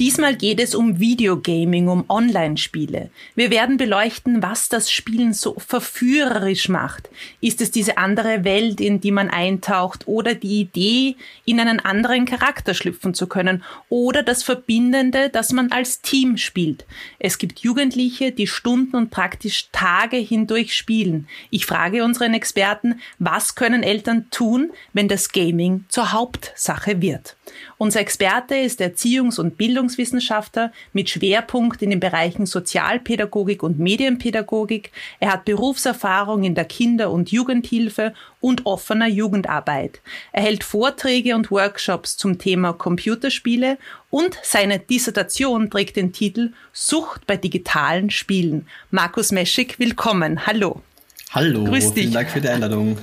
[0.00, 3.10] Diesmal geht es um Videogaming, um Online-Spiele.
[3.36, 7.08] Wir werden beleuchten, was das Spielen so verführerisch macht.
[7.40, 12.24] Ist es diese andere Welt, in die man eintaucht oder die Idee, in einen anderen
[12.24, 16.86] Charakter schlüpfen zu können oder das Verbindende, dass man als Team spielt.
[17.20, 21.28] Es gibt Jugendliche, die Stunden und praktisch Tage hindurch spielen.
[21.50, 27.36] Ich frage unseren Experten, was können Eltern tun, wenn das Gaming zur Hauptsache wird?
[27.76, 34.92] Unser Experte ist Erziehungs- und Bildungswissenschaftler mit Schwerpunkt in den Bereichen Sozialpädagogik und Medienpädagogik.
[35.20, 40.00] Er hat Berufserfahrung in der Kinder- und Jugendhilfe und offener Jugendarbeit.
[40.32, 43.78] Er hält Vorträge und Workshops zum Thema Computerspiele
[44.10, 48.66] und seine Dissertation trägt den Titel Sucht bei digitalen Spielen.
[48.90, 50.46] Markus Meschig, willkommen.
[50.46, 50.82] Hallo.
[51.30, 52.04] Hallo, Grüß dich.
[52.04, 52.96] vielen Dank für die Einladung.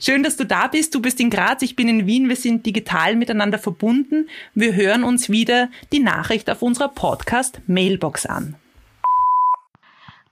[0.00, 0.94] Schön, dass du da bist.
[0.94, 2.28] Du bist in Graz, ich bin in Wien.
[2.28, 4.28] Wir sind digital miteinander verbunden.
[4.54, 8.56] Wir hören uns wieder die Nachricht auf unserer Podcast-Mailbox an.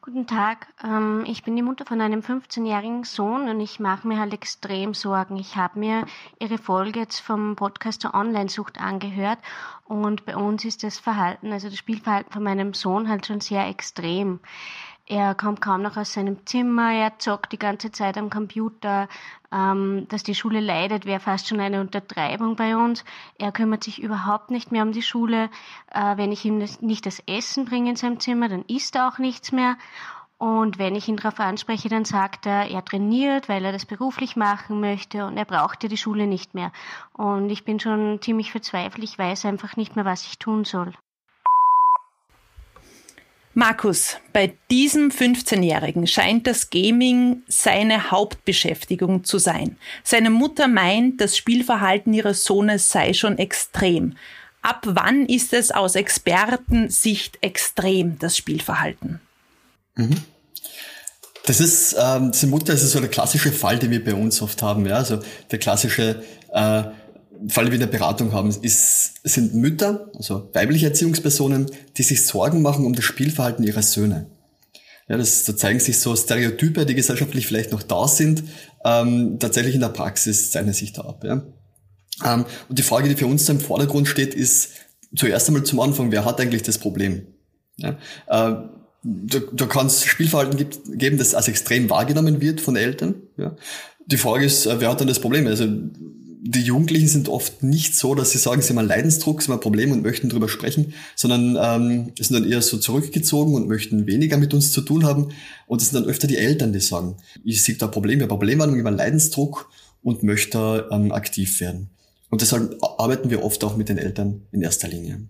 [0.03, 4.19] Guten Tag, ähm, ich bin die Mutter von einem 15-jährigen Sohn und ich mache mir
[4.19, 5.37] halt extrem Sorgen.
[5.37, 6.05] Ich habe mir
[6.41, 9.39] Ihre Folge jetzt vom Podcast zur Online-Sucht angehört
[9.85, 13.69] und bei uns ist das Verhalten, also das Spielverhalten von meinem Sohn halt schon sehr
[13.69, 14.41] extrem.
[15.11, 19.09] Er kommt kaum noch aus seinem Zimmer, er zockt die ganze Zeit am Computer.
[19.51, 23.05] Ähm, dass die Schule leidet, wäre fast schon eine Untertreibung bei uns.
[23.37, 25.51] Er kümmert sich überhaupt nicht mehr um die Schule.
[25.91, 29.09] Äh, wenn ich ihm das, nicht das Essen bringe in seinem Zimmer, dann isst er
[29.09, 29.77] auch nichts mehr.
[30.39, 34.37] Und wenn ich ihn darauf anspreche, dann sagt er, er trainiert, weil er das beruflich
[34.37, 36.71] machen möchte und er braucht ja die Schule nicht mehr.
[37.15, 39.03] Und ich bin schon ziemlich verzweifelt.
[39.03, 40.93] Ich weiß einfach nicht mehr, was ich tun soll.
[43.55, 49.77] Markus, bei diesem 15-Jährigen scheint das Gaming seine Hauptbeschäftigung zu sein.
[50.05, 54.17] Seine Mutter meint, das Spielverhalten ihres Sohnes sei schon extrem.
[54.63, 59.21] Ab wann ist es aus Expertensicht extrem, das Spielverhalten?
[59.97, 60.17] Mhm.
[61.47, 64.63] Das ist, ähm, diese Mutter ist so der klassische Fall, den wir bei uns oft
[64.63, 64.87] haben.
[64.87, 64.97] Ja?
[64.97, 66.23] Also der klassische
[66.53, 66.83] äh,
[67.49, 72.95] Fall, der Beratung haben, ist, sind Mütter, also weibliche Erziehungspersonen, die sich Sorgen machen um
[72.95, 74.27] das Spielverhalten ihrer Söhne.
[75.09, 78.45] Ja, das, da zeigen sich so Stereotype, die gesellschaftlich vielleicht noch da sind,
[78.85, 81.25] ähm, tatsächlich in der Praxis zeichnen sich da ab.
[81.25, 81.43] Ja.
[82.25, 84.71] Ähm, und die Frage, die für uns da im Vordergrund steht, ist
[85.17, 87.27] zuerst einmal zum Anfang, wer hat eigentlich das Problem?
[87.77, 87.91] Ja,
[88.29, 88.69] äh,
[89.03, 93.15] da, da kann es Spielverhalten gibt, geben, das als extrem wahrgenommen wird von Eltern.
[93.37, 93.57] Ja.
[94.07, 95.47] Die Frage ist, äh, wer hat dann das Problem?
[95.47, 95.67] Also
[96.43, 99.59] die Jugendlichen sind oft nicht so, dass sie sagen, sie haben einen Leidensdruck, sie haben
[99.59, 104.07] ein Problem und möchten drüber sprechen, sondern ähm, sind dann eher so zurückgezogen und möchten
[104.07, 105.33] weniger mit uns zu tun haben.
[105.67, 108.87] Und es sind dann öfter die Eltern, die sagen, ich sehe da Probleme, Problemwahrnehmung, ich
[108.87, 109.71] habe einen Leidensdruck
[110.03, 111.91] und möchte ähm, aktiv werden.
[112.31, 115.21] Und deshalb arbeiten wir oft auch mit den Eltern in erster Linie.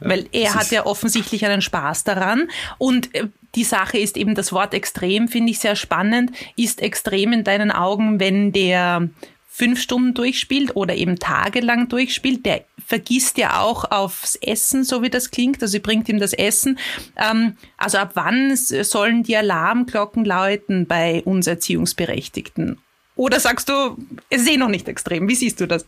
[0.00, 2.48] Weil er hat ja offensichtlich einen Spaß daran.
[2.78, 6.32] Und äh, die Sache ist eben, das Wort extrem finde ich sehr spannend.
[6.56, 9.10] Ist extrem in deinen Augen, wenn der
[9.56, 15.10] fünf Stunden durchspielt oder eben tagelang durchspielt, der vergisst ja auch aufs Essen, so wie
[15.10, 15.62] das klingt.
[15.62, 16.76] Also sie bringt ihm das Essen.
[17.16, 22.78] Ähm, also ab wann sollen die Alarmglocken läuten bei uns Erziehungsberechtigten?
[23.14, 23.96] Oder sagst du,
[24.28, 25.28] es ist eh noch nicht extrem?
[25.28, 25.86] Wie siehst du das?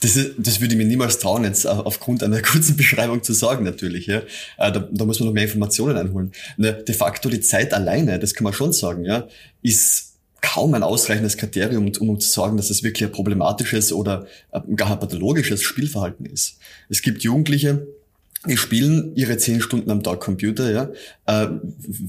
[0.00, 3.64] Das, ist, das würde ich mir niemals trauen, jetzt aufgrund einer kurzen Beschreibung zu sagen,
[3.64, 4.06] natürlich.
[4.06, 4.18] Ja.
[4.58, 6.32] Äh, da, da muss man noch mehr Informationen einholen.
[6.56, 9.28] Ne, de facto die Zeit alleine, das kann man schon sagen, ja,
[9.62, 10.05] ist
[10.46, 14.26] kaum ein ausreichendes Kriterium, um zu sagen, dass es wirklich ein problematisches oder
[14.76, 16.58] gar ein pathologisches Spielverhalten ist.
[16.88, 17.86] Es gibt Jugendliche,
[18.46, 20.88] die spielen ihre zehn Stunden am Tag Computer, ja.
[21.26, 21.48] Äh,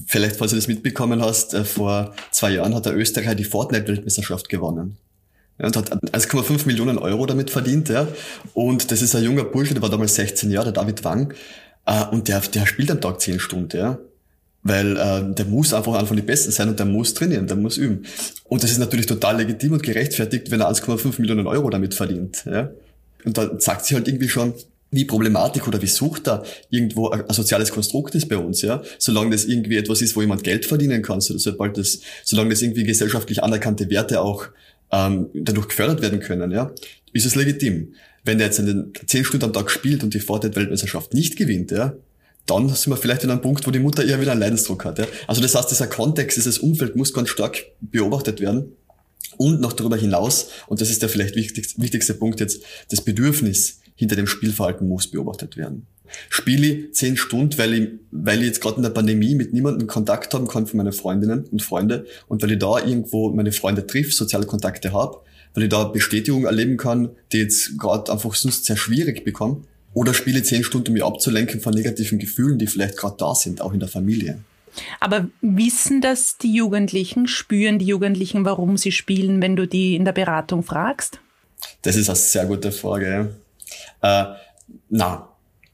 [0.06, 4.48] vielleicht, falls du das mitbekommen hast, äh, vor zwei Jahren hat der Österreicher die Fortnite-Weltmeisterschaft
[4.48, 4.96] gewonnen.
[5.58, 8.06] Und hat 1,5 Millionen Euro damit verdient, ja.
[8.54, 11.34] Und das ist ein junger Bursche, der war damals 16 Jahre, der David Wang.
[11.86, 13.98] Äh, und der, der spielt am Tag zehn Stunden, ja.
[14.68, 17.56] Weil äh, der muss einfach einer von den Besten sein und der muss trainieren, der
[17.56, 18.04] muss üben.
[18.44, 22.44] Und das ist natürlich total legitim und gerechtfertigt, wenn er 1,5 Millionen Euro damit verdient.
[22.44, 22.70] Ja?
[23.24, 24.52] Und da sagt sich halt irgendwie schon,
[24.90, 28.82] wie Problematik oder wie Sucht da irgendwo ein soziales Konstrukt ist bei uns, ja.
[28.98, 32.62] Solange das irgendwie etwas ist, wo jemand Geld verdienen kann, so, sobald das, solange das
[32.62, 34.46] irgendwie gesellschaftlich anerkannte Werte auch
[34.90, 36.72] ähm, dadurch gefördert werden können, ja,
[37.12, 37.94] ist es legitim.
[38.24, 41.70] Wenn der jetzt in den zehn Stunden am Tag spielt und die Fortnite-Weltmeisterschaft nicht gewinnt,
[41.70, 41.94] ja,
[42.48, 44.98] dann sind wir vielleicht in einem Punkt, wo die Mutter eher wieder einen Leidensdruck hat.
[44.98, 45.06] Ja?
[45.26, 48.72] Also das heißt, dieser Kontext, dieses Umfeld muss ganz stark beobachtet werden.
[49.36, 53.80] Und noch darüber hinaus, und das ist der vielleicht wichtigste, wichtigste Punkt jetzt, das Bedürfnis
[53.94, 55.86] hinter dem Spielverhalten muss beobachtet werden.
[56.30, 59.86] Spiele ich zehn Stunden, weil ich, weil ich jetzt gerade in der Pandemie mit niemandem
[59.86, 63.86] Kontakt haben kann von meinen Freundinnen und Freunde und weil ich da irgendwo meine Freunde
[63.86, 65.18] triff, soziale Kontakte habe,
[65.54, 69.62] weil ich da Bestätigung erleben kann, die jetzt gerade einfach sonst sehr schwierig bekomme.
[69.98, 73.60] Oder spiele zehn Stunden, um mich abzulenken von negativen Gefühlen, die vielleicht gerade da sind,
[73.60, 74.38] auch in der Familie.
[75.00, 77.26] Aber wissen das die Jugendlichen?
[77.26, 81.18] Spüren die Jugendlichen, warum sie spielen, wenn du die in der Beratung fragst?
[81.82, 83.34] Das ist eine sehr gute Frage.
[84.00, 84.34] Ja.
[84.34, 84.36] Äh,
[84.88, 85.27] na,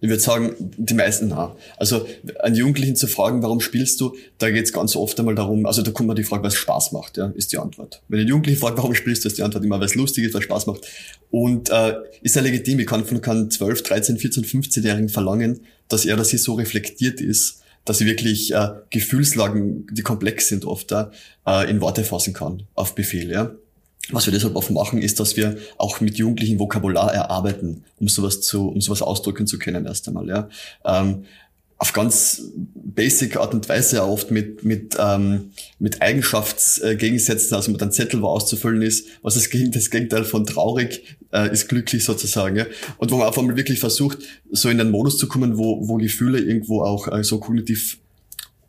[0.04, 1.56] ich würde sagen, die meisten na.
[1.78, 2.06] Also
[2.40, 5.80] einen Jugendlichen zu fragen, warum spielst du, da geht es ganz oft einmal darum, also
[5.80, 8.02] da kommt man die Frage, was Spaß macht, ja, ist die Antwort.
[8.08, 10.34] Wenn ein Jugendlichen fragt, warum spielst du, ist die Antwort immer, weil es lustig ist,
[10.34, 10.86] was Spaß macht.
[11.30, 16.04] Und äh, ist ja legitim, ich kann von keinem 12, 13, 14, 15-Jährigen verlangen, dass
[16.04, 20.92] er oder sie so reflektiert ist, dass sie wirklich äh, Gefühlslagen, die komplex sind oft,
[20.92, 21.06] äh,
[21.70, 23.30] in Worte fassen kann, auf Befehl.
[23.30, 23.52] Ja.
[24.10, 28.42] Was wir deshalb oft machen, ist, dass wir auch mit Jugendlichen Vokabular erarbeiten, um sowas
[28.42, 30.28] zu, um sowas ausdrücken zu können erst einmal.
[30.28, 30.48] Ja.
[30.84, 31.24] Ähm,
[31.78, 37.90] auf ganz basic Art und Weise oft mit, mit, ähm, mit Eigenschaftsgegensätzen, also mit einem
[37.90, 39.34] Zettel, wo auszufüllen ist, was
[39.70, 42.56] das, Gegenteil von traurig äh, ist glücklich sozusagen.
[42.56, 42.66] Ja?
[42.98, 44.18] Und wo man einfach mal wirklich versucht,
[44.50, 47.98] so in den Modus zu kommen, wo, wo Gefühle irgendwo auch äh, so kognitiv,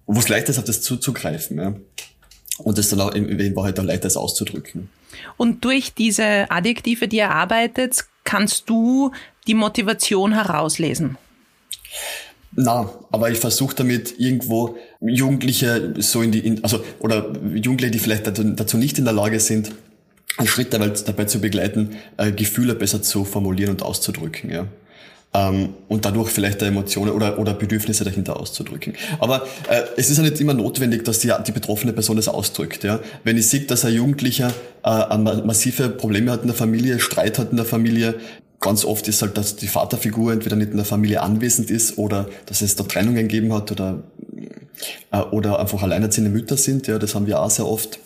[0.07, 1.57] wo es leicht ist, auf das zuzugreifen.
[1.57, 1.75] Ja?
[2.57, 4.89] Und das dann auch in, in Wahrheit auch leichter ist auszudrücken.
[5.38, 9.12] Und durch diese Adjektive, die ihr arbeitet, kannst du
[9.48, 11.18] die Motivation herauslesen?
[12.57, 18.00] Na, aber ich versuche damit irgendwo Jugendliche so in die, in, also oder Jugendliche, die
[18.00, 19.72] vielleicht dazu nicht in der Lage sind,
[20.38, 24.50] einen Schritt dabei, dabei zu begleiten, äh, Gefühle besser zu formulieren und auszudrücken.
[24.50, 24.68] Ja
[25.35, 28.93] ähm, und dadurch vielleicht Emotionen oder, oder Bedürfnisse dahinter auszudrücken.
[29.19, 32.83] Aber äh, es ist ja nicht immer notwendig, dass die, die betroffene Person das ausdrückt.
[32.83, 32.99] Ja?
[33.23, 34.53] Wenn ich sehe, dass ein Jugendlicher
[34.83, 38.15] äh, massive Probleme hat in der Familie, Streit hat in der Familie,
[38.61, 42.27] ganz oft ist halt, dass die Vaterfigur entweder nicht in der Familie anwesend ist oder
[42.45, 44.03] dass es da Trennungen gegeben hat oder,
[45.11, 46.88] äh, oder einfach alleinerziehende Mütter sind.
[46.88, 47.99] Ja, das haben wir auch sehr oft.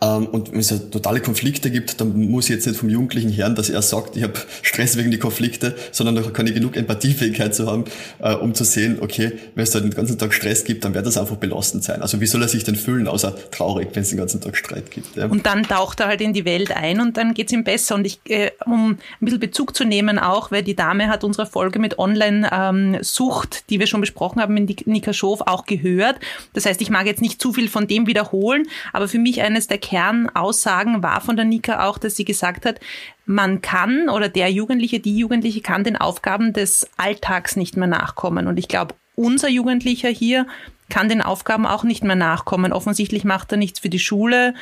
[0.00, 3.30] Ähm, und wenn es ja totale Konflikte gibt, dann muss ich jetzt nicht vom jugendlichen
[3.30, 6.76] Herrn, dass er sagt, ich habe Stress wegen die Konflikte, sondern da kann ich genug
[6.76, 7.84] Empathiefähigkeit zu haben,
[8.20, 11.06] äh, um zu sehen, okay, wenn es da den ganzen Tag Stress gibt, dann wird
[11.06, 12.02] das einfach belastend sein.
[12.02, 14.90] Also wie soll er sich denn fühlen, außer traurig, wenn es den ganzen Tag Streit
[14.90, 15.16] gibt.
[15.16, 15.26] Ja?
[15.26, 17.94] Und dann taucht er halt in die Welt ein und dann geht's ihm besser.
[17.94, 21.46] Und ich, äh, um ein bisschen Bezug zu nehmen auch, weil die Dame hat unsere
[21.46, 26.16] Folge mit Online-Sucht, ähm, die wir schon besprochen haben, in Nika Schof auch gehört.
[26.52, 29.66] Das heißt, ich mag jetzt nicht zu viel von dem wiederholen, aber für mich eines
[29.66, 32.78] der Kernaussagen war von der Nika auch, dass sie gesagt hat,
[33.26, 38.46] man kann oder der Jugendliche, die Jugendliche kann den Aufgaben des Alltags nicht mehr nachkommen.
[38.46, 40.46] Und ich glaube, unser Jugendlicher hier
[40.88, 42.72] kann den Aufgaben auch nicht mehr nachkommen.
[42.72, 44.54] Offensichtlich macht er nichts für die Schule.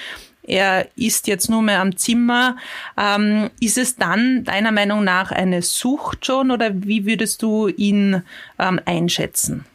[0.42, 2.56] Er ist jetzt nur mehr am Zimmer.
[2.96, 8.22] Ähm, ist es dann deiner Meinung nach eine Sucht schon oder wie würdest du ihn
[8.58, 9.66] ähm, einschätzen?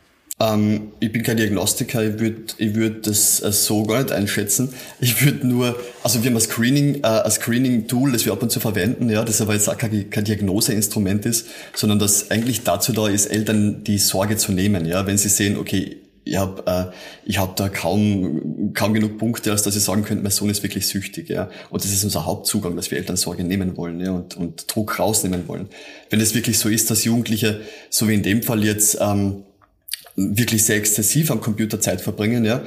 [0.41, 4.73] Ähm, ich bin kein Diagnostiker, ich würde ich würd das äh, so gar nicht einschätzen.
[4.99, 8.51] Ich würde nur, also wir haben ein Screening, äh, ein Screening-Tool, das wir ab und
[8.51, 12.91] zu verwenden, ja, das aber jetzt auch kein, kein Diagnoseinstrument ist, sondern das eigentlich dazu
[12.91, 16.95] da ist, Eltern die Sorge zu nehmen, ja, wenn sie sehen, okay, ich habe äh,
[17.25, 20.61] ich hab da kaum, kaum genug Punkte, als dass ich sagen könnte, mein Sohn ist
[20.61, 21.29] wirklich süchtig.
[21.29, 21.49] Ja.
[21.71, 24.99] Und das ist unser Hauptzugang, dass wir Eltern Sorge nehmen wollen ja, und, und Druck
[24.99, 25.67] rausnehmen wollen.
[26.11, 29.45] Wenn es wirklich so ist, dass Jugendliche, so wie in dem Fall jetzt, ähm,
[30.15, 32.63] wirklich sehr exzessiv am Computer Zeit verbringen, ja,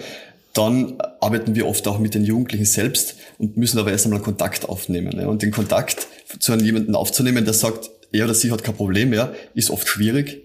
[0.54, 4.68] dann arbeiten wir oft auch mit den Jugendlichen selbst und müssen aber erst einmal Kontakt
[4.68, 5.18] aufnehmen.
[5.18, 5.26] Ja.
[5.26, 6.06] Und den Kontakt
[6.38, 9.88] zu einem jemanden aufzunehmen, der sagt, er oder sie hat kein Problem, ja, ist oft
[9.88, 10.42] schwierig.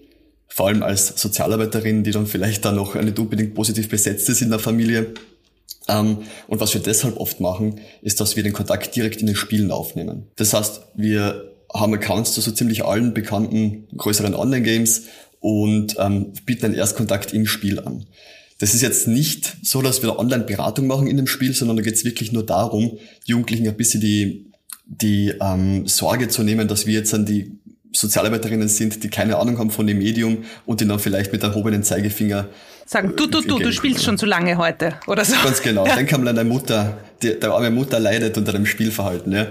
[0.48, 4.50] Vor allem als Sozialarbeiterin, die dann vielleicht dann noch nicht unbedingt positiv besetzt ist in
[4.50, 5.14] der Familie.
[5.86, 9.36] Ähm, und was wir deshalb oft machen, ist, dass wir den Kontakt direkt in den
[9.36, 10.26] Spielen aufnehmen.
[10.34, 15.04] Das heißt, wir haben Accounts zu so ziemlich allen bekannten größeren Online-Games
[15.40, 18.06] und ähm, bieten einen Erstkontakt im Spiel an.
[18.58, 21.94] Das ist jetzt nicht so, dass wir Online-Beratung machen in dem Spiel, sondern da geht
[21.94, 24.52] es wirklich nur darum, die Jugendlichen ein bisschen die,
[24.84, 27.58] die ähm, Sorge zu nehmen, dass wir jetzt an die
[27.92, 31.82] Sozialarbeiterinnen sind, die keine Ahnung haben von dem Medium und die dann vielleicht mit erhobenen
[31.82, 32.48] Zeigefinger
[32.90, 35.34] sagen, du, du, du, du spielst schon zu lange heute oder so.
[35.42, 35.86] Ganz genau.
[35.86, 35.96] Ja.
[35.96, 39.32] Dann kann man deine Mutter, die, der arme Mutter leidet unter dem Spielverhalten.
[39.32, 39.46] Ja.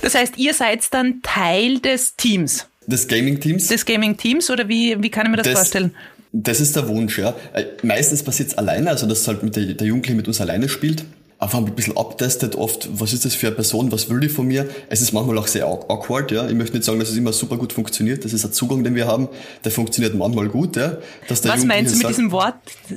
[0.00, 3.68] Das heißt, ihr seid dann Teil des Teams des Gaming-Teams.
[3.68, 5.94] Des Gaming-Teams oder wie, wie kann ich mir das, das vorstellen?
[6.32, 7.34] Das ist der Wunsch, ja.
[7.52, 10.68] Äh, meistens passiert es alleine, also dass halt mit der, der Jugendliche mit uns alleine
[10.68, 11.04] spielt.
[11.38, 14.46] einfach ein bisschen abtestet oft, was ist das für eine Person, was will die von
[14.46, 14.68] mir.
[14.88, 16.48] Es ist manchmal auch sehr awkward, ja.
[16.48, 18.24] Ich möchte nicht sagen, dass es immer super gut funktioniert.
[18.24, 19.28] Das ist ein Zugang, den wir haben,
[19.64, 20.96] der funktioniert manchmal gut, ja.
[21.28, 22.54] Dass der was meinst du mit sagt, diesem Wort?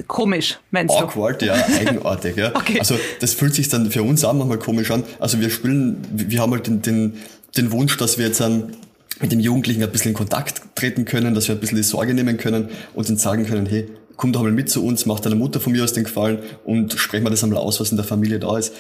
[0.08, 1.00] Komisch, meinst du?
[1.00, 2.56] Awkward, ja, eigenartig, ja.
[2.56, 2.80] okay.
[2.80, 5.04] Also das fühlt sich dann für uns auch manchmal komisch an.
[5.20, 7.14] Also wir spielen, wir haben halt den, den,
[7.56, 8.74] den Wunsch, dass wir jetzt ein
[9.20, 12.14] mit dem Jugendlichen ein bisschen in Kontakt treten können, dass wir ein bisschen die Sorge
[12.14, 13.88] nehmen können und ihnen sagen können, hey,
[14.22, 16.94] komm doch mal mit zu uns, mach deiner Mutter von mir aus den Gefallen und
[16.94, 18.72] sprechen wir das einmal aus, was in der Familie da ist.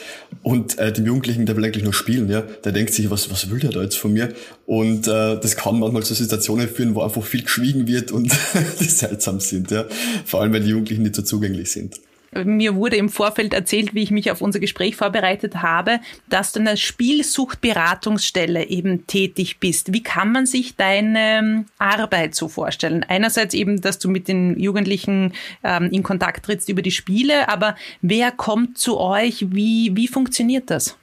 [0.43, 3.49] Und äh, dem Jugendlichen, der will eigentlich nur spielen, ja, der denkt sich, was, was
[3.49, 4.33] will der da jetzt von mir?
[4.67, 8.31] Und äh, das kann manchmal zu Situationen führen, wo einfach viel geschwiegen wird und
[8.79, 9.85] die seltsam sind, ja.
[10.25, 11.99] Vor allem, wenn die Jugendlichen nicht so zugänglich sind.
[12.33, 16.59] Mir wurde im Vorfeld erzählt, wie ich mich auf unser Gespräch vorbereitet habe, dass du
[16.59, 19.91] in der Spielsuchtberatungsstelle eben tätig bist.
[19.91, 23.05] Wie kann man sich deine ähm, Arbeit so vorstellen?
[23.07, 25.33] Einerseits eben, dass du mit den Jugendlichen
[25.63, 29.47] ähm, in Kontakt trittst über die Spiele, aber wer kommt zu euch?
[29.51, 30.95] Wie, wie funktioniert das?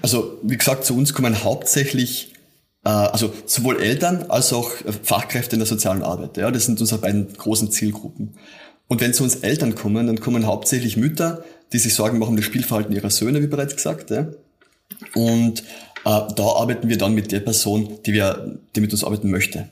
[0.00, 2.32] Also, wie gesagt, zu uns kommen hauptsächlich
[2.84, 4.70] äh, also sowohl Eltern als auch
[5.02, 6.36] Fachkräfte in der sozialen Arbeit.
[6.36, 8.34] Ja, das sind unsere beiden großen Zielgruppen.
[8.92, 12.36] Und wenn zu uns Eltern kommen, dann kommen hauptsächlich Mütter, die sich Sorgen machen um
[12.36, 14.10] das Spielverhalten ihrer Söhne, wie bereits gesagt.
[14.10, 14.26] Ja.
[15.14, 15.62] Und äh,
[16.04, 19.70] da arbeiten wir dann mit der Person, die wir, die mit uns arbeiten möchte.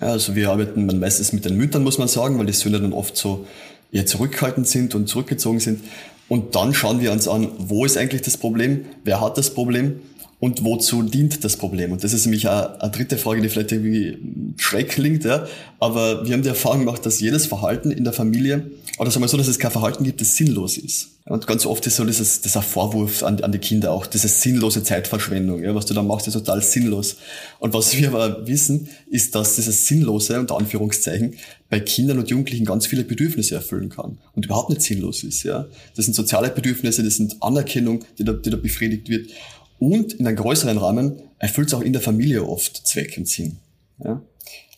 [0.00, 2.80] Ja, also wir arbeiten man meistens mit den Müttern, muss man sagen, weil die Söhne
[2.80, 3.46] dann oft so
[3.92, 5.84] eher zurückhaltend sind und zurückgezogen sind.
[6.30, 10.00] Und dann schauen wir uns an, wo ist eigentlich das Problem, wer hat das Problem
[10.38, 11.92] und wozu dient das Problem?
[11.92, 14.18] Und das ist nämlich eine, eine dritte Frage, die vielleicht irgendwie
[14.58, 15.46] schräg klingt, ja.
[15.78, 19.28] Aber wir haben die Erfahrung gemacht, dass jedes Verhalten in der Familie, oder sagen wir
[19.28, 21.08] so, dass es kein Verhalten gibt, das sinnlos ist.
[21.24, 24.82] Und ganz oft ist so dieses, dieser Vorwurf an, an die Kinder auch, diese sinnlose
[24.82, 25.74] Zeitverschwendung, ja.
[25.74, 27.16] Was du da machst, ist total sinnlos.
[27.58, 31.34] Und was wir aber wissen, ist, dass dieses Sinnlose, unter Anführungszeichen,
[31.68, 35.66] bei Kindern und Jugendlichen ganz viele Bedürfnisse erfüllen kann und überhaupt nicht sinnlos ist, ja.
[35.96, 39.30] Das sind soziale Bedürfnisse, das sind Anerkennung, die da, die da befriedigt wird.
[39.78, 43.58] Und in einem größeren Rahmen erfüllt es auch in der Familie oft Zweck und Sinn.
[44.02, 44.22] Ja?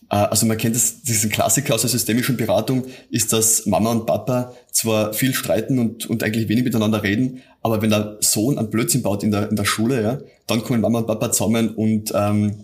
[0.09, 4.05] Äh, also man kennt das, diesen Klassiker aus der systemischen Beratung, ist, dass Mama und
[4.05, 8.69] Papa zwar viel streiten und, und eigentlich wenig miteinander reden, aber wenn der Sohn einen
[8.69, 12.11] Blödsinn baut in der, in der Schule, ja, dann kommen Mama und Papa zusammen und,
[12.15, 12.63] ähm,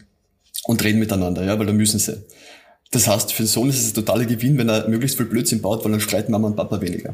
[0.66, 2.24] und reden miteinander, ja, weil da müssen sie.
[2.92, 5.62] Das heißt, für den Sohn ist es ein totaler Gewinn, wenn er möglichst viel Blödsinn
[5.62, 7.14] baut, weil dann streiten Mama und Papa weniger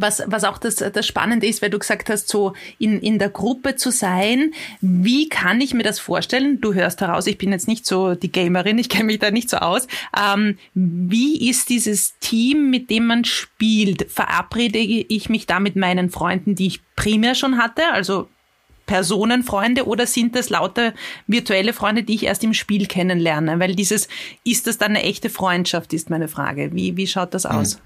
[0.00, 3.30] was, was auch das, das Spannende ist, weil du gesagt hast, so in, in der
[3.30, 4.52] Gruppe zu sein.
[4.80, 6.60] Wie kann ich mir das vorstellen?
[6.60, 9.50] Du hörst heraus, ich bin jetzt nicht so die Gamerin, ich kenne mich da nicht
[9.50, 9.86] so aus.
[10.16, 14.10] Ähm, wie ist dieses Team, mit dem man spielt?
[14.10, 17.82] Verabrede ich mich da mit meinen Freunden, die ich primär schon hatte?
[17.92, 18.28] Also
[18.86, 20.94] Personenfreunde oder sind das lauter
[21.26, 23.60] virtuelle Freunde, die ich erst im Spiel kennenlerne?
[23.60, 24.08] Weil dieses,
[24.44, 26.70] ist das dann eine echte Freundschaft, ist meine Frage.
[26.72, 27.76] Wie, wie schaut das aus?
[27.76, 27.80] Mhm.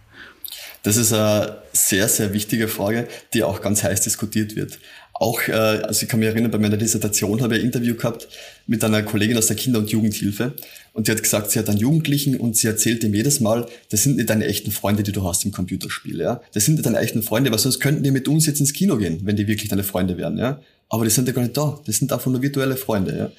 [0.82, 4.78] Das ist eine sehr, sehr wichtige Frage, die auch ganz heiß diskutiert wird.
[5.14, 8.26] Auch, äh, also ich kann mich erinnern, bei meiner Dissertation habe ich ein Interview gehabt
[8.66, 10.54] mit einer Kollegin aus der Kinder- und Jugendhilfe.
[10.92, 14.02] Und die hat gesagt, sie hat einen Jugendlichen und sie erzählt ihm jedes Mal, das
[14.02, 16.40] sind nicht deine echten Freunde, die du hast im Computerspiel, ja.
[16.52, 18.96] Das sind nicht deine echten Freunde, weil sonst könnten die mit uns jetzt ins Kino
[18.96, 20.60] gehen, wenn die wirklich deine Freunde wären, ja.
[20.88, 21.80] Aber die sind ja gar nicht da.
[21.86, 23.32] Das sind einfach nur virtuelle Freunde, ja.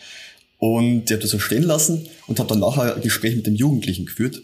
[0.59, 3.55] Und ich habe das so stehen lassen und habe dann nachher ein Gespräch mit dem
[3.55, 4.41] Jugendlichen geführt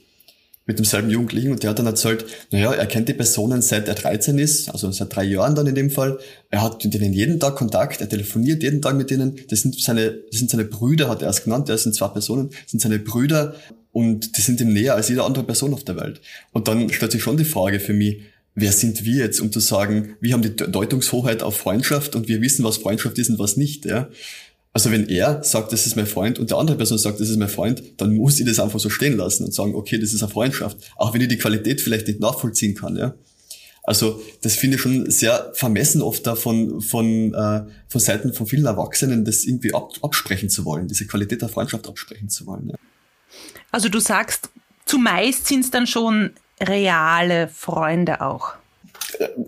[0.69, 3.95] mit demselben Jugendlichen und der hat dann erzählt, naja, er kennt die Personen seit er
[3.95, 6.19] 13 ist, also seit drei Jahren dann in dem Fall.
[6.51, 9.35] Er hat mit denen jeden Tag Kontakt, er telefoniert jeden Tag mit denen.
[9.49, 12.51] Das sind seine, das sind seine Brüder, hat er es genannt, das sind zwei Personen,
[12.51, 13.55] das sind seine Brüder
[13.91, 16.21] und die sind ihm näher als jede andere Person auf der Welt.
[16.51, 18.21] Und dann stellt sich schon die Frage für mich,
[18.53, 22.41] wer sind wir jetzt, um zu sagen, wir haben die Deutungshoheit auf Freundschaft und wir
[22.41, 24.07] wissen, was Freundschaft ist und was nicht, ja.
[24.71, 27.37] Also wenn er sagt, das ist mein Freund und der andere Person sagt, das ist
[27.37, 30.21] mein Freund, dann muss ich das einfach so stehen lassen und sagen, okay, das ist
[30.21, 30.77] eine Freundschaft.
[30.95, 33.15] Auch wenn ich die Qualität vielleicht nicht nachvollziehen kann, ja.
[33.83, 38.45] Also das finde ich schon sehr vermessen oft da von, von, äh, von Seiten von
[38.45, 42.69] vielen Erwachsenen, das irgendwie ab, absprechen zu wollen, diese Qualität der Freundschaft absprechen zu wollen.
[42.69, 42.75] Ja.
[43.71, 44.49] Also du sagst,
[44.85, 48.58] zumeist sind es dann schon reale Freunde auch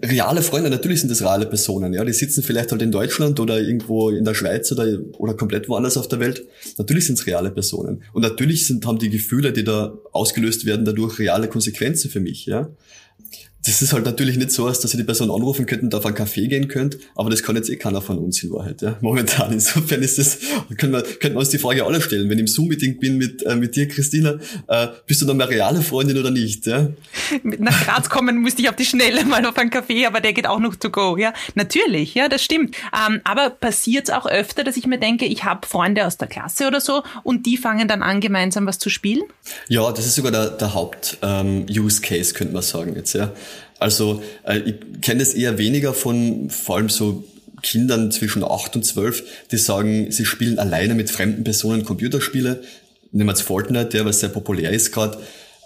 [0.03, 3.59] reale Freunde, natürlich sind das reale Personen, ja, die sitzen vielleicht halt in Deutschland oder
[3.59, 6.43] irgendwo in der Schweiz oder, oder komplett woanders auf der Welt.
[6.77, 8.03] Natürlich sind es reale Personen.
[8.13, 12.45] Und natürlich sind, haben die Gefühle, die da ausgelöst werden, dadurch reale Konsequenzen für mich,
[12.45, 12.69] ja
[13.65, 16.15] das ist halt natürlich nicht so, dass ihr die Person anrufen könnt und auf einen
[16.15, 18.97] Café gehen könnt, aber das kann jetzt eh keiner von uns in Wahrheit, ja.
[19.01, 19.51] Momentan.
[19.51, 20.39] Insofern ist das,
[20.77, 22.29] können wir, können wir uns die Frage alle stellen.
[22.29, 25.49] Wenn ich im Zoom-Meeting bin mit, äh, mit dir, Christina, äh, bist du dann eine
[25.49, 26.89] reale Freundin oder nicht, ja?
[27.43, 30.47] Nach Graz kommen musste ich auf die Schnelle mal auf einen Café, aber der geht
[30.47, 31.31] auch noch to go, ja.
[31.53, 32.75] Natürlich, ja, das stimmt.
[33.07, 36.27] Ähm, aber passiert es auch öfter, dass ich mir denke, ich habe Freunde aus der
[36.27, 39.21] Klasse oder so und die fangen dann an, gemeinsam was zu spielen?
[39.67, 43.31] Ja, das ist sogar der, der Haupt-Use-Case, ähm, könnte man sagen jetzt, ja.
[43.81, 47.23] Also äh, ich kenne das eher weniger von vor allem so
[47.63, 52.61] Kindern zwischen 8 und 12, die sagen, sie spielen alleine mit fremden Personen Computerspiele.
[53.11, 55.17] Nehmen wir jetzt Fortnite, ja, was sehr populär ist gerade.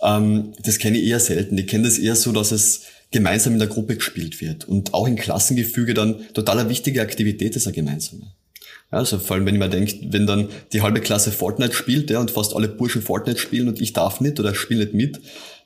[0.02, 1.58] Ähm, das kenne ich eher selten.
[1.58, 4.66] Ich kenne das eher so, dass es gemeinsam in der Gruppe gespielt wird.
[4.66, 8.32] Und auch in Klassengefüge dann total eine wichtige Aktivität ist eine gemeinsame.
[8.92, 12.20] Also vor allem, wenn ich mir denke, wenn dann die halbe Klasse Fortnite spielt ja,
[12.22, 15.20] und fast alle Burschen Fortnite spielen und ich darf nicht oder spiele nicht mit,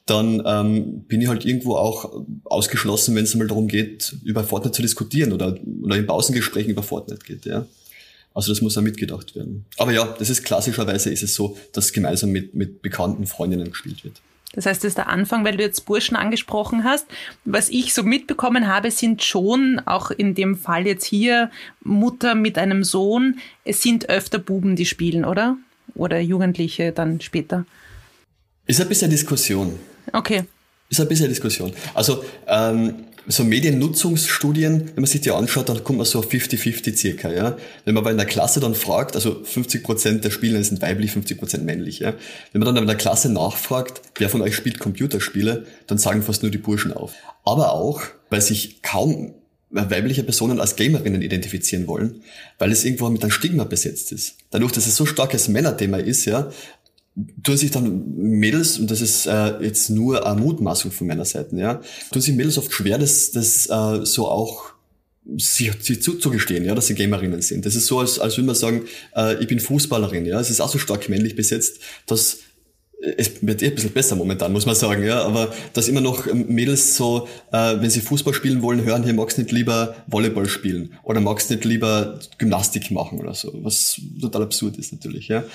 [0.09, 4.75] dann ähm, bin ich halt irgendwo auch ausgeschlossen, wenn es mal darum geht, über Fortnite
[4.75, 7.45] zu diskutieren oder, oder in Pausengesprächen über Fortnite geht.
[7.45, 7.65] Ja.
[8.33, 9.65] Also das muss auch mitgedacht werden.
[9.77, 14.03] Aber ja, das ist klassischerweise ist es so, dass gemeinsam mit, mit bekannten Freundinnen gespielt
[14.03, 14.21] wird.
[14.53, 17.05] Das heißt, das ist der Anfang, weil du jetzt Burschen angesprochen hast.
[17.45, 21.51] Was ich so mitbekommen habe, sind schon, auch in dem Fall jetzt hier,
[21.83, 23.39] Mutter mit einem Sohn.
[23.63, 25.57] Es sind öfter Buben, die spielen, oder?
[25.93, 27.65] Oder Jugendliche dann später.
[28.65, 29.79] Ist ein bisschen Diskussion.
[30.13, 30.43] Okay.
[30.89, 31.71] Ist ein bisschen Diskussion.
[31.93, 32.95] Also ähm,
[33.27, 37.31] so Mediennutzungsstudien, wenn man sich die anschaut, dann kommt man so auf 50-50 circa.
[37.31, 37.57] Ja?
[37.85, 41.11] Wenn man aber in der Klasse dann fragt, also 50 Prozent der Spieler sind weiblich,
[41.11, 41.99] 50 Prozent männlich.
[41.99, 42.13] Ja?
[42.51, 46.41] Wenn man dann in der Klasse nachfragt, wer von euch spielt Computerspiele, dann sagen fast
[46.41, 47.13] nur die Burschen auf.
[47.45, 48.01] Aber auch,
[48.31, 49.35] weil sich kaum
[49.71, 52.23] weibliche Personen als Gamerinnen identifizieren wollen,
[52.57, 54.37] weil es irgendwo mit einem Stigma besetzt ist.
[54.49, 56.51] Dadurch, dass es so starkes Männerthema ist, ja,
[57.43, 61.55] tun sich dann Mädels, und das ist äh, jetzt nur eine Mutmaßung von meiner Seite,
[61.55, 64.73] ja, tun sich Mädels oft schwer, das, das äh, so auch
[65.37, 67.65] sich, sich zuzugestehen, ja, dass sie Gamerinnen sind.
[67.65, 68.83] Das ist so, als, als würde man sagen,
[69.15, 70.39] äh, ich bin Fußballerin, ja.
[70.39, 72.39] Es ist auch so stark männlich besetzt, dass
[73.01, 76.25] es wird eh ein bisschen besser momentan, muss man sagen, ja, aber dass immer noch
[76.33, 80.93] Mädels so, äh, wenn sie Fußball spielen wollen, hören, hier magst nicht lieber Volleyball spielen
[81.03, 85.45] oder magst nicht lieber Gymnastik machen oder so, was total absurd ist natürlich, ja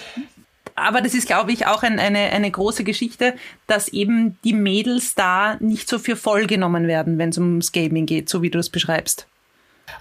[0.75, 3.35] aber das ist, glaube ich, auch ein, eine, eine große Geschichte,
[3.67, 8.07] dass eben die Mädels da nicht so für voll genommen werden, wenn es ums Gaming
[8.07, 9.27] geht, so wie du es beschreibst.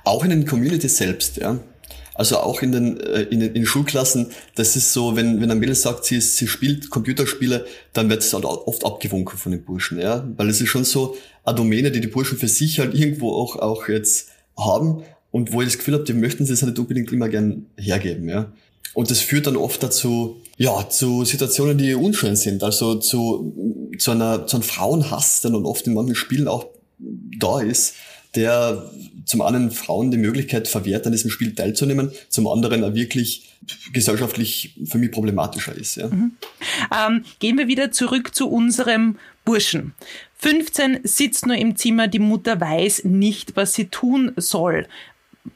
[0.03, 1.59] Auch in den Communities selbst, ja.
[2.15, 5.59] Also auch in den, äh, in den in Schulklassen, das ist so, wenn, wenn ein
[5.59, 9.99] Mädel sagt, sie, sie spielt Computerspiele, dann wird es halt oft abgewunken von den Burschen,
[9.99, 10.27] ja.
[10.37, 13.55] Weil es ist schon so eine Domäne, die die Burschen für sich halt irgendwo auch,
[13.57, 16.79] auch jetzt haben und wo ich das Gefühl habe, die möchten sie es halt nicht
[16.79, 18.51] unbedingt immer gern hergeben, ja.
[18.93, 22.63] Und das führt dann oft dazu, ja, zu Situationen, die unschön sind.
[22.63, 26.67] Also zu, zu, einer, zu einem Frauenhass, der dann oft in manchen Spielen auch
[26.99, 27.95] da ist,
[28.35, 28.89] der
[29.25, 33.49] zum einen Frauen die Möglichkeit verwehrt, an diesem Spiel teilzunehmen, zum anderen auch wirklich
[33.93, 35.95] gesellschaftlich für mich problematischer ist.
[35.95, 36.07] Ja.
[36.07, 36.33] Mhm.
[36.91, 39.93] Ähm, gehen wir wieder zurück zu unserem Burschen.
[40.39, 44.87] 15 sitzt nur im Zimmer, die Mutter weiß nicht, was sie tun soll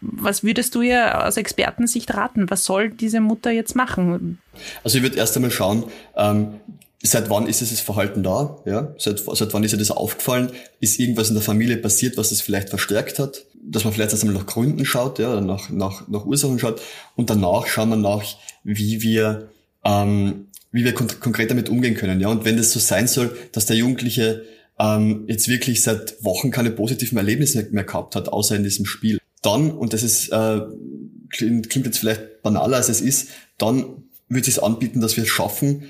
[0.01, 2.49] was würdest du ihr aus Expertensicht raten?
[2.49, 4.39] Was soll diese Mutter jetzt machen?
[4.83, 6.55] Also ich würde erst einmal schauen, ähm,
[7.03, 8.57] seit wann ist dieses Verhalten da?
[8.65, 8.93] Ja?
[8.97, 10.51] Seit, seit wann ist ihr das aufgefallen?
[10.79, 13.45] Ist irgendwas in der Familie passiert, was das vielleicht verstärkt hat?
[13.61, 16.81] Dass man vielleicht erst einmal nach Gründen schaut, ja, oder nach, nach, nach Ursachen schaut
[17.15, 18.23] und danach schauen wir nach,
[18.63, 19.49] wie wir,
[19.83, 22.19] ähm, wie wir kon konkret damit umgehen können.
[22.19, 22.27] Ja?
[22.27, 24.45] Und wenn das so sein soll, dass der Jugendliche
[24.79, 29.19] ähm, jetzt wirklich seit Wochen keine positiven Erlebnisse mehr gehabt hat, außer in diesem Spiel,
[29.47, 30.61] dann, und das ist, äh,
[31.29, 35.85] klingt, jetzt vielleicht banaler als es ist, dann würde es anbieten, dass wir es schaffen,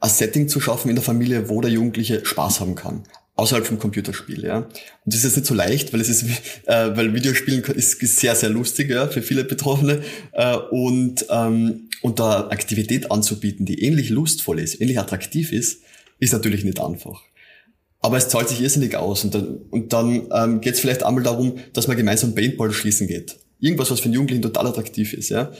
[0.00, 3.04] ein Setting zu schaffen in der Familie, wo der Jugendliche Spaß haben kann.
[3.36, 4.58] Außerhalb vom Computerspiel, ja.
[4.58, 4.68] Und
[5.04, 6.24] das ist jetzt nicht so leicht, weil es ist,
[6.66, 10.02] äh, weil Videospielen ist, ist sehr, sehr lustig, ja, für viele Betroffene.
[10.32, 15.82] Äh, und, ähm, und da Aktivität anzubieten, die ähnlich lustvoll ist, ähnlich attraktiv ist,
[16.18, 17.22] ist natürlich nicht einfach.
[18.00, 19.24] Aber es zahlt sich irrsinnig aus.
[19.24, 23.06] Und dann, und dann ähm, geht es vielleicht einmal darum, dass man gemeinsam Paintball schließen
[23.06, 23.38] geht.
[23.58, 25.30] Irgendwas, was für einen Jugendlichen total attraktiv ist.
[25.30, 25.50] Ja?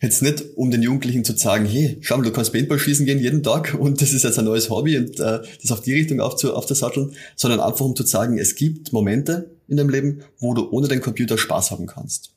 [0.00, 3.20] Jetzt nicht, um den Jugendlichen zu sagen, hey, schau mal, du kannst Paintball schießen gehen
[3.20, 6.20] jeden Tag und das ist jetzt ein neues Hobby und äh, das auf die Richtung
[6.20, 10.68] aufzu, aufzusatteln, sondern einfach um zu sagen, es gibt Momente in deinem Leben, wo du
[10.70, 12.32] ohne den Computer Spaß haben kannst.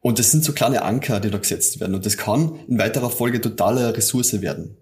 [0.00, 1.94] Und das sind so kleine Anker, die da gesetzt werden.
[1.94, 4.76] Und das kann in weiterer Folge totale Ressource werden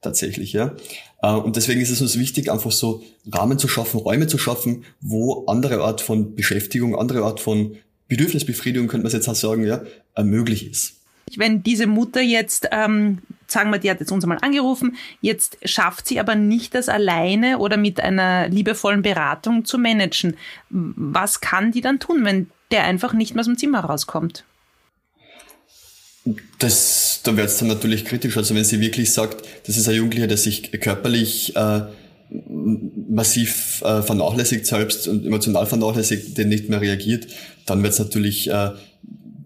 [0.00, 0.74] tatsächlich, ja.
[1.22, 4.84] Äh, und deswegen ist es uns wichtig, einfach so Rahmen zu schaffen, Räume zu schaffen,
[5.00, 7.76] wo andere Art von Beschäftigung, andere Art von
[8.08, 9.82] Bedürfnisbefriedigung, könnte man jetzt auch sagen, ja,
[10.14, 10.94] äh, möglich ist.
[11.36, 16.06] Wenn diese Mutter jetzt, ähm, sagen wir, die hat jetzt uns einmal angerufen, jetzt schafft
[16.06, 20.36] sie aber nicht das alleine oder mit einer liebevollen Beratung zu managen.
[20.70, 24.44] Was kann die dann tun, wenn der einfach nicht mehr aus dem Zimmer rauskommt?
[26.58, 28.36] Das, da wird es dann natürlich kritisch.
[28.36, 31.82] Also wenn sie wirklich sagt, das ist ein Jugendlicher, der sich körperlich äh,
[33.08, 37.28] massiv äh, vernachlässigt selbst und emotional vernachlässigt, der nicht mehr reagiert,
[37.66, 38.70] dann wird es natürlich äh,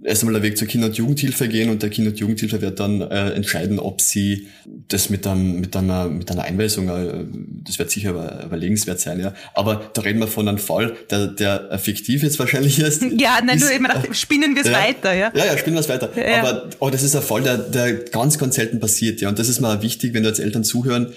[0.02, 2.80] erst einmal der Weg zur Kinder- und Jugendhilfe gehen und der Kinder- und Jugendhilfe wird
[2.80, 4.48] dann äh, entscheiden, ob sie
[4.88, 7.24] das mit, einem, mit, einer, mit einer Einweisung, äh,
[7.64, 9.34] das wird sicher über, überlegenswert sein, ja.
[9.54, 13.02] Aber da reden wir von einem Fall, der, der fiktiv jetzt wahrscheinlich ist.
[13.02, 15.32] Ja, nein, ist, nur immer nach, spinnen wir es ja, weiter, ja.
[15.34, 16.10] Ja, ja, spinnen wir es weiter.
[16.16, 16.40] Ja.
[16.40, 19.28] Aber oh, das ist ein Fall, der, der ganz, ganz selten passiert, ja.
[19.28, 21.12] Und das ist mal wichtig, wenn du als Eltern zuhören,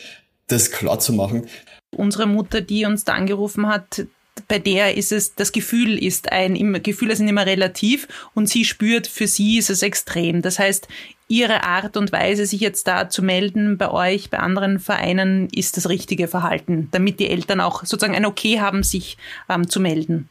[0.48, 1.48] das klar zu machen.
[1.96, 4.08] Unsere Mutter, die uns da angerufen hat,
[4.48, 9.08] bei der ist es, das Gefühl ist ein, Gefühle sind immer relativ und sie spürt,
[9.08, 10.42] für sie ist es extrem.
[10.42, 10.88] Das heißt,
[11.28, 15.78] ihre Art und Weise, sich jetzt da zu melden bei euch, bei anderen Vereinen, ist
[15.78, 19.18] das richtige Verhalten, damit die Eltern auch sozusagen ein Okay haben, sich
[19.50, 20.30] ähm, zu melden.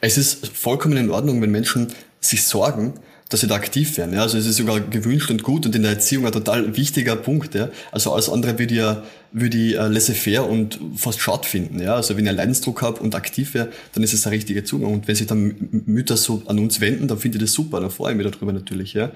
[0.00, 2.94] Es ist vollkommen in Ordnung, wenn Menschen sich sorgen,
[3.28, 4.14] dass sie da aktiv werden.
[4.14, 4.22] Ja?
[4.22, 7.54] Also es ist sogar gewünscht und gut und in der Erziehung ein total wichtiger Punkt.
[7.54, 7.70] Ja?
[7.90, 9.02] Also alles andere würde ja
[9.38, 11.78] würde ich äh, laissez-faire und fast schade finden.
[11.78, 11.96] Ja?
[11.96, 14.94] Also wenn ich einen Leidensdruck habe und aktiv wäre, dann ist es der richtige Zugang.
[14.94, 17.90] Und wenn sich dann Mütter so an uns wenden, dann finde ich das super, dann
[17.90, 18.94] freue ich mich darüber natürlich.
[18.94, 19.12] Ja?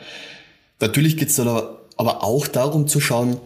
[0.79, 3.39] Natürlich geht es dann aber auch darum zu schauen,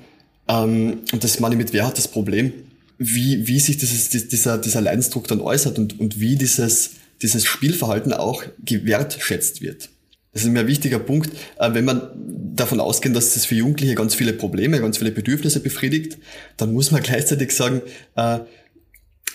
[0.49, 2.53] ähm, und das meine ich mit, wer hat das Problem,
[2.99, 6.91] wie, wie sich dieses, dieser, dieser Leidensdruck dann äußert und, und wie dieses,
[7.23, 9.91] dieses Spielverhalten auch gewertschätzt wird.
[10.35, 12.11] Das ist mir ein wichtiger Punkt, äh, wenn man
[12.55, 16.19] davon ausgeht, dass das für Jugendliche ganz viele Probleme, ganz viele Bedürfnisse befriedigt,
[16.57, 17.81] dann muss man gleichzeitig sagen,
[18.17, 18.41] äh,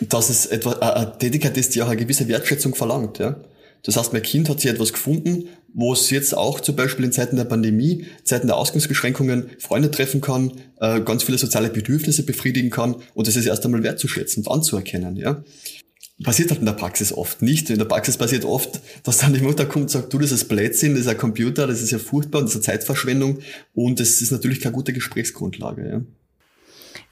[0.02, 3.20] dass es etwa eine Tätigkeit ist, die auch eine gewisse Wertschätzung verlangt.
[3.84, 7.12] Das heißt, mein Kind hat sich etwas gefunden, wo es jetzt auch zum Beispiel in
[7.12, 12.70] Zeiten der Pandemie, Zeiten der Ausgangsbeschränkungen Freunde treffen kann, äh, ganz viele soziale Bedürfnisse befriedigen
[12.70, 15.16] kann und das ist erst einmal wertzuschätzen und anzuerkennen.
[15.16, 15.44] Ja?
[16.24, 17.70] Passiert halt in der Praxis oft nicht.
[17.70, 20.46] In der Praxis passiert oft, dass dann die Mutter kommt und sagt, du, das ist
[20.46, 23.40] Blödsinn, das ist ein Computer, das ist ja furchtbar, das ist eine Zeitverschwendung
[23.74, 25.90] und das ist natürlich keine gute Gesprächsgrundlage.
[25.90, 26.02] Ja.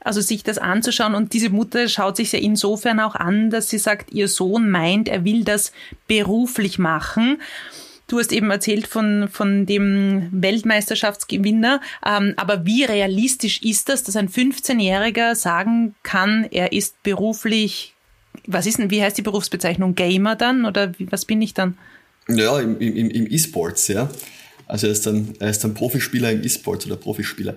[0.02, 3.78] Also sich das anzuschauen und diese Mutter schaut sich ja insofern auch an, dass sie
[3.78, 5.72] sagt, ihr Sohn meint, er will das
[6.08, 7.42] beruflich machen.
[8.08, 11.82] Du hast eben erzählt von, von dem Weltmeisterschaftsgewinner.
[12.06, 17.97] Ähm, aber wie realistisch ist das, dass ein 15-Jähriger sagen kann, er ist beruflich
[18.46, 19.96] was ist denn, wie heißt die Berufsbezeichnung?
[19.96, 21.78] Gamer dann oder was bin ich dann?
[22.28, 24.10] Ja, im, im, im E-Sports, ja.
[24.68, 27.56] Also er ist dann, er ist dann Profispieler im E-Sports oder Profispieler.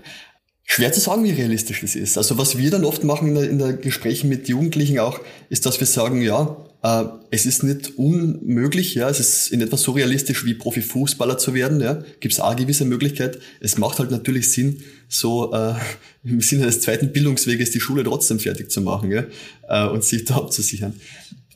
[0.73, 2.17] Schwer zu sagen, wie realistisch das ist.
[2.17, 5.67] Also was wir dann oft machen in der, in der Gesprächen mit Jugendlichen auch, ist,
[5.67, 9.91] dass wir sagen, ja, äh, es ist nicht unmöglich, ja, es ist in etwa so
[9.91, 13.41] realistisch wie Profifußballer zu werden, ja, gibt es auch eine gewisse Möglichkeit.
[13.59, 15.75] Es macht halt natürlich Sinn, so äh,
[16.23, 19.25] im Sinne des zweiten Bildungsweges die Schule trotzdem fertig zu machen ja,
[19.69, 20.95] äh, und sich da abzusichern.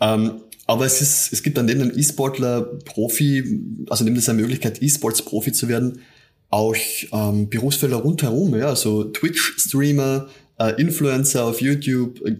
[0.01, 4.83] Ähm, aber es ist, es gibt dann neben einem E-Sportler Profi, also neben dieser Möglichkeit,
[4.83, 6.01] E-Sports Profi zu werden,
[6.55, 6.77] auch
[7.11, 10.29] ähm, Berufsfelder rundherum, ja, also Twitch-Streamer,
[10.61, 12.37] äh, Influencer auf YouTube, äh,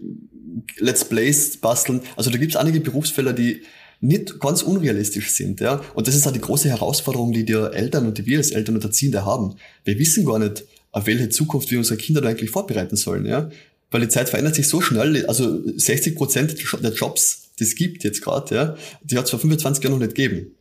[0.77, 1.99] Let's Plays basteln.
[2.15, 3.63] Also da gibt es einige Berufsfelder, die
[3.99, 5.81] nicht ganz unrealistisch sind, ja.
[5.95, 8.75] Und das ist auch die große Herausforderung, die die Eltern und die wir als Eltern
[8.75, 9.55] und Erziehende haben.
[9.83, 13.49] Wir wissen gar nicht, auf welche Zukunft wir unsere Kinder da eigentlich vorbereiten sollen, ja.
[13.91, 18.05] Weil die Zeit verändert sich so schnell, also 60 Prozent der Jobs, die es gibt
[18.05, 20.54] jetzt gerade, ja, die hat es vor 25 Jahren noch nicht gegeben.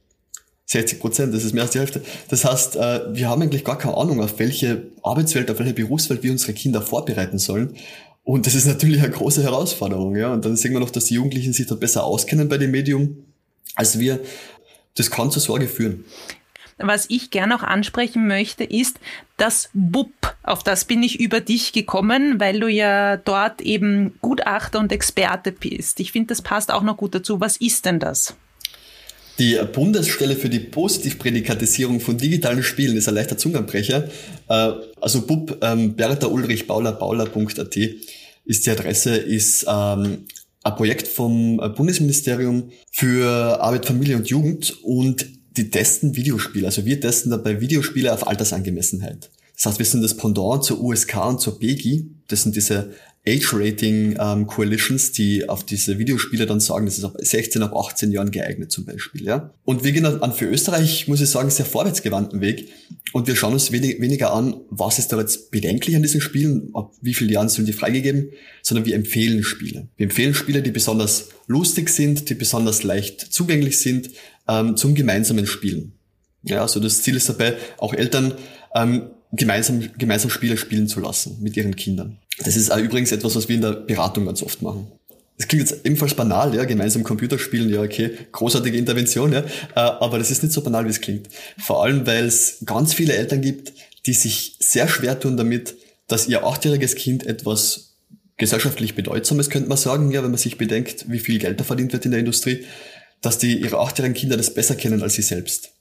[0.66, 2.02] 60 Prozent, das ist mehr als die Hälfte.
[2.28, 6.22] Das heißt, äh, wir haben eigentlich gar keine Ahnung, auf welche Arbeitswelt, auf welche Berufswelt
[6.22, 7.76] wir unsere Kinder vorbereiten sollen.
[8.22, 10.32] Und das ist natürlich eine große Herausforderung, ja.
[10.32, 13.24] Und dann sehen wir noch, dass die Jugendlichen sich dort besser auskennen bei dem Medium
[13.74, 14.20] als wir.
[14.96, 16.04] Das kann zur Sorge führen.
[16.78, 18.98] Was ich gerne auch ansprechen möchte, ist
[19.36, 20.10] das BUP.
[20.42, 25.52] Auf das bin ich über dich gekommen, weil du ja dort eben Gutachter und Experte
[25.52, 26.00] bist.
[26.00, 27.40] Ich finde, das passt auch noch gut dazu.
[27.40, 28.34] Was ist denn das?
[29.38, 34.08] Die Bundesstelle für die Positivprädikatisierung von digitalen Spielen ist ein leichter Zungenbrecher.
[34.48, 37.76] Äh, also bub ähm, Bertha Ulrich Bauler Bauler.at
[38.46, 40.26] ist die Adresse, ist ähm,
[40.62, 46.66] ein Projekt vom Bundesministerium für Arbeit, Familie und Jugend und die testen Videospiele.
[46.66, 49.30] Also wir testen dabei Videospiele auf Altersangemessenheit.
[49.56, 52.10] Das heißt, wir sind das Pendant zur USK und zur BEGI.
[52.28, 52.90] Das sind diese
[53.26, 54.46] Age-Rating ähm,
[55.16, 58.84] die auf diese Videospiele dann sagen, das ist ab 16, ab 18 Jahren geeignet zum
[58.84, 59.24] Beispiel.
[59.24, 59.54] Ja?
[59.64, 62.68] Und wir gehen an für Österreich, muss ich sagen, sehr vorwärtsgewandten Weg.
[63.12, 66.70] Und wir schauen uns wenig, weniger an, was ist da jetzt bedenklich an diesen Spielen,
[66.74, 68.30] ab wie vielen Jahren sollen die freigegeben,
[68.62, 69.88] sondern wir empfehlen Spiele.
[69.96, 74.10] Wir empfehlen Spiele, die besonders lustig sind, die besonders leicht zugänglich sind,
[74.48, 75.92] ähm, zum gemeinsamen Spielen.
[76.42, 78.34] Ja, also das Ziel ist dabei, auch Eltern
[78.74, 82.18] ähm, gemeinsam, gemeinsam Spiele spielen zu lassen mit ihren Kindern.
[82.44, 84.86] Das ist auch übrigens etwas, was wir in der Beratung ganz oft machen.
[85.36, 89.44] Das klingt jetzt ebenfalls banal, ja, gemeinsam Computer spielen, ja, okay, großartige Intervention, ja, äh,
[89.74, 91.28] aber das ist nicht so banal, wie es klingt.
[91.58, 93.72] Vor allem, weil es ganz viele Eltern gibt,
[94.06, 95.74] die sich sehr schwer tun damit,
[96.06, 97.94] dass ihr achtjähriges Kind etwas
[98.36, 101.92] gesellschaftlich Bedeutsames, könnte man sagen, ja, wenn man sich bedenkt, wie viel Geld da verdient
[101.92, 102.64] wird in der Industrie,
[103.20, 105.73] dass die ihre achtjährigen Kinder das besser kennen als sie selbst.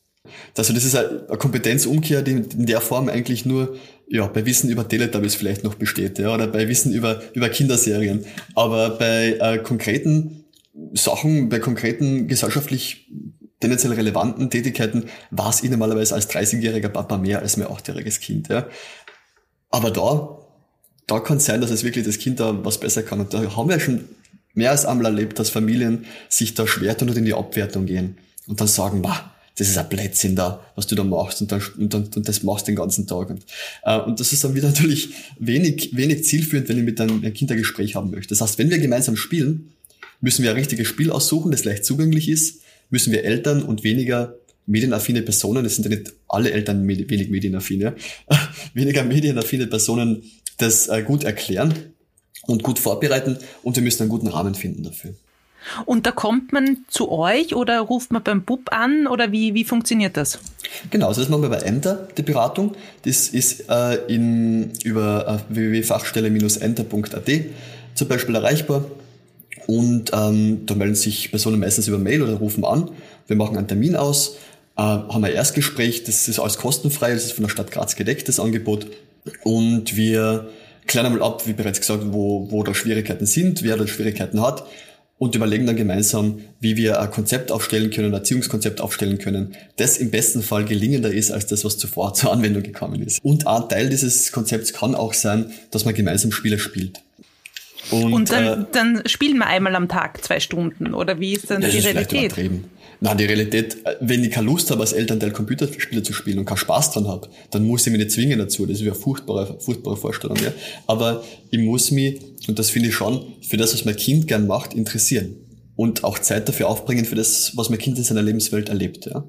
[0.57, 3.75] Also das ist eine Kompetenzumkehr, die in der Form eigentlich nur
[4.07, 8.25] ja, bei Wissen über Teletubbies vielleicht noch besteht, ja, oder bei Wissen über, über Kinderserien.
[8.55, 10.45] Aber bei äh, konkreten
[10.93, 13.07] Sachen, bei konkreten gesellschaftlich
[13.59, 18.49] tendenziell relevanten Tätigkeiten war es ich normalerweise als 30-jähriger Papa mehr als mein 8-jähriges Kind.
[18.49, 18.67] Ja.
[19.69, 20.37] Aber da,
[21.07, 23.19] da kann es sein, dass es wirklich das Kind da was besser kann.
[23.19, 24.05] Und da haben wir schon
[24.53, 28.17] mehr als einmal erlebt, dass Familien sich da schwer tun und in die Abwertung gehen
[28.47, 31.61] und dann sagen, bah, das ist ein Blödsinn da, was du da machst und, dann,
[31.77, 33.29] und, dann, und das machst den ganzen Tag.
[33.29, 33.43] Und,
[33.83, 37.51] äh, und das ist dann wieder natürlich wenig, wenig zielführend, wenn ich mit einem Kind
[37.51, 38.29] ein Gespräch haben möchte.
[38.29, 39.73] Das heißt, wenn wir gemeinsam spielen,
[40.21, 44.35] müssen wir ein richtiges Spiel aussuchen, das leicht zugänglich ist, müssen wir Eltern und weniger
[44.65, 47.95] medienaffine Personen, es sind ja nicht alle Eltern wenig medienaffine,
[48.73, 50.23] weniger medienaffine Personen
[50.57, 51.73] das äh, gut erklären
[52.43, 55.13] und gut vorbereiten und wir müssen einen guten Rahmen finden dafür.
[55.85, 59.63] Und da kommt man zu euch oder ruft man beim Bub an oder wie, wie
[59.63, 60.39] funktioniert das?
[60.89, 62.75] Genau, also das machen wir bei Enter, die Beratung.
[63.03, 67.29] Das ist äh, in, über äh, www.fachstelle-enter.at
[67.95, 68.85] zum Beispiel erreichbar.
[69.67, 72.89] Und ähm, da melden sich Personen meistens über Mail oder rufen an.
[73.27, 74.35] Wir machen einen Termin aus,
[74.75, 78.27] äh, haben ein Erstgespräch, das ist alles kostenfrei, das ist von der Stadt Graz gedeckt,
[78.27, 78.87] das Angebot.
[79.43, 80.49] Und wir
[80.85, 84.65] klären einmal ab, wie bereits gesagt, wo, wo da Schwierigkeiten sind, wer da Schwierigkeiten hat
[85.23, 89.97] und überlegen dann gemeinsam, wie wir ein Konzept aufstellen können, ein Erziehungskonzept aufstellen können, das
[89.97, 93.23] im besten Fall gelingender ist als das, was zuvor zur Anwendung gekommen ist.
[93.23, 96.99] Und ein Teil dieses Konzepts kann auch sein, dass man gemeinsam Spiele spielt.
[97.91, 101.51] Und, und dann, äh, dann spielen wir einmal am Tag zwei Stunden oder wie ist
[101.51, 102.33] dann die ist Realität?
[103.01, 106.45] Na, die Realität, äh, wenn ich keine Lust habe, als Elternteil Computerspiele zu spielen und
[106.45, 108.65] keinen Spaß dran habe, dann muss ich mich nicht zwingen dazu.
[108.65, 110.37] Das ist eine furchtbare, furchtbare Vorstellung.
[110.37, 110.53] Ja.
[110.87, 114.47] Aber ich muss mich, und das finde ich schon, für das, was mein Kind gern
[114.47, 115.35] macht, interessieren.
[115.75, 119.07] Und auch Zeit dafür aufbringen für das, was mein Kind in seiner Lebenswelt erlebt.
[119.07, 119.25] Ja.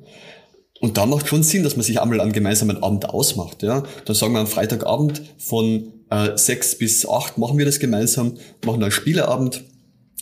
[0.80, 3.64] Und da macht schon Sinn, dass man sich einmal einen gemeinsamen Abend ausmacht.
[3.64, 3.82] Ja.
[4.04, 8.82] Dann sagen wir am Freitagabend von äh, sechs bis acht machen wir das gemeinsam, machen
[8.82, 9.64] einen Spieleabend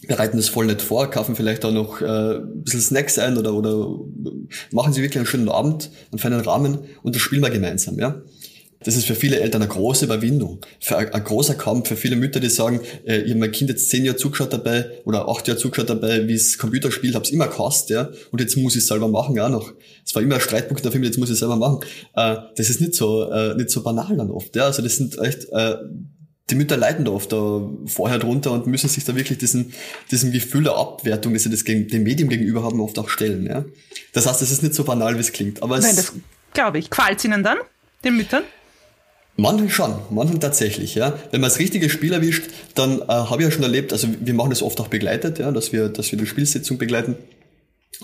[0.06, 3.54] bereiten das voll nicht vor, kaufen vielleicht auch noch äh, ein bisschen Snacks ein oder,
[3.54, 3.86] oder
[4.72, 8.20] machen sie wirklich einen schönen Abend, einen feinen Rahmen und das spielen wir gemeinsam, ja.
[8.84, 12.16] Das ist für viele Eltern eine große Überwindung, für ein, ein großer Kampf, für viele
[12.16, 15.46] Mütter, die sagen, äh, ich habe mein Kind jetzt zehn Jahre zugeschaut dabei oder acht
[15.48, 18.74] Jahre zugeschaut dabei, wie es Computer spielt, habe es immer gehasst, ja, und jetzt muss
[18.74, 19.72] ich es selber machen auch noch.
[20.04, 21.80] Es war immer ein Streitpunkt dafür, jetzt muss ich es selber machen.
[22.14, 25.18] Äh, das ist nicht so, äh, nicht so banal dann oft, ja, also das sind
[25.18, 25.76] echt äh,
[26.50, 29.72] die Mütter leiden da oft da vorher drunter und müssen sich da wirklich diesen,
[30.10, 33.46] diesem Gefühl der Abwertung, das sie das gegen, dem Medium gegenüber haben, oft auch stellen.
[33.46, 33.64] Ja?
[34.12, 35.62] Das heißt, es ist nicht so banal, wie es klingt.
[35.62, 36.12] Aber Nein, das
[36.52, 36.90] glaube ich.
[37.10, 37.58] Es ihnen dann,
[38.04, 38.42] den Müttern?
[39.36, 41.18] Manchen schon, manchen tatsächlich, ja.
[41.30, 44.34] Wenn man das richtige Spiel erwischt, dann äh, habe ich ja schon erlebt, also wir
[44.34, 47.16] machen das oft auch begleitet, ja, dass wir, dass wir die Spielsitzung begleiten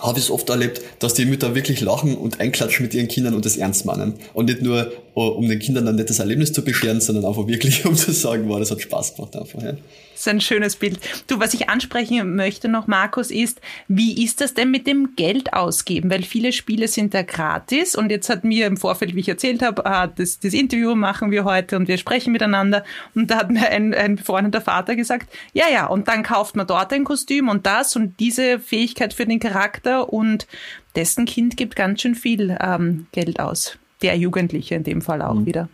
[0.00, 3.34] habe ich es oft erlebt, dass die Mütter wirklich lachen und einklatschen mit ihren Kindern
[3.34, 4.14] und das ernst meinen.
[4.34, 7.96] Und nicht nur, um den Kindern ein nettes Erlebnis zu bescheren, sondern einfach wirklich, um
[7.96, 9.62] zu sagen, wow, das hat Spaß gemacht einfach.
[9.62, 9.74] Ja.
[10.18, 10.98] Das ist ein schönes Bild.
[11.28, 15.52] Du, was ich ansprechen möchte noch, Markus, ist, wie ist das denn mit dem Geld
[15.52, 16.10] ausgeben?
[16.10, 19.62] Weil viele Spiele sind da gratis und jetzt hat mir im Vorfeld, wie ich erzählt
[19.62, 19.84] habe,
[20.16, 22.82] das, das Interview machen wir heute und wir sprechen miteinander
[23.14, 26.66] und da hat mir ein, ein befreundeter Vater gesagt, ja, ja, und dann kauft man
[26.66, 30.48] dort ein Kostüm und das und diese Fähigkeit für den Charakter und
[30.96, 33.78] dessen Kind gibt ganz schön viel ähm, Geld aus.
[34.02, 35.46] Der Jugendliche in dem Fall auch mhm.
[35.46, 35.68] wieder.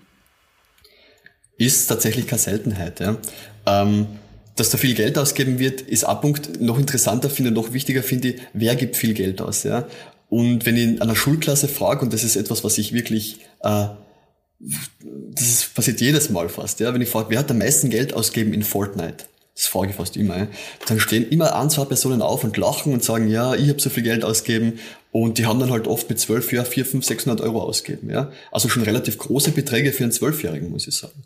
[1.56, 3.16] Ist tatsächlich keine Seltenheit, ja.
[3.64, 4.06] Ähm,
[4.56, 6.60] dass da viel Geld ausgeben wird, ist ein Punkt.
[6.60, 9.86] Noch interessanter finde, noch wichtiger finde ich, wer gibt viel Geld aus, ja?
[10.28, 13.86] Und wenn ich in einer Schulklasse frage, und das ist etwas, was ich wirklich, äh,
[14.58, 18.14] das ist, passiert jedes Mal fast, ja, wenn ich frage, wer hat am meisten Geld
[18.14, 19.26] ausgegeben in Fortnite?
[19.54, 20.36] Das frage ich fast immer.
[20.36, 20.48] Ja.
[20.88, 23.88] Dann stehen immer ein, zwei Personen auf und lachen und sagen, ja, ich habe so
[23.88, 24.80] viel Geld ausgegeben.
[25.12, 28.10] Und die haben dann halt oft mit zwölf Jahren vier, fünf, 600 Euro ausgegeben.
[28.10, 28.32] Ja.
[28.50, 31.22] Also schon relativ große Beträge für einen Zwölfjährigen, muss ich sagen.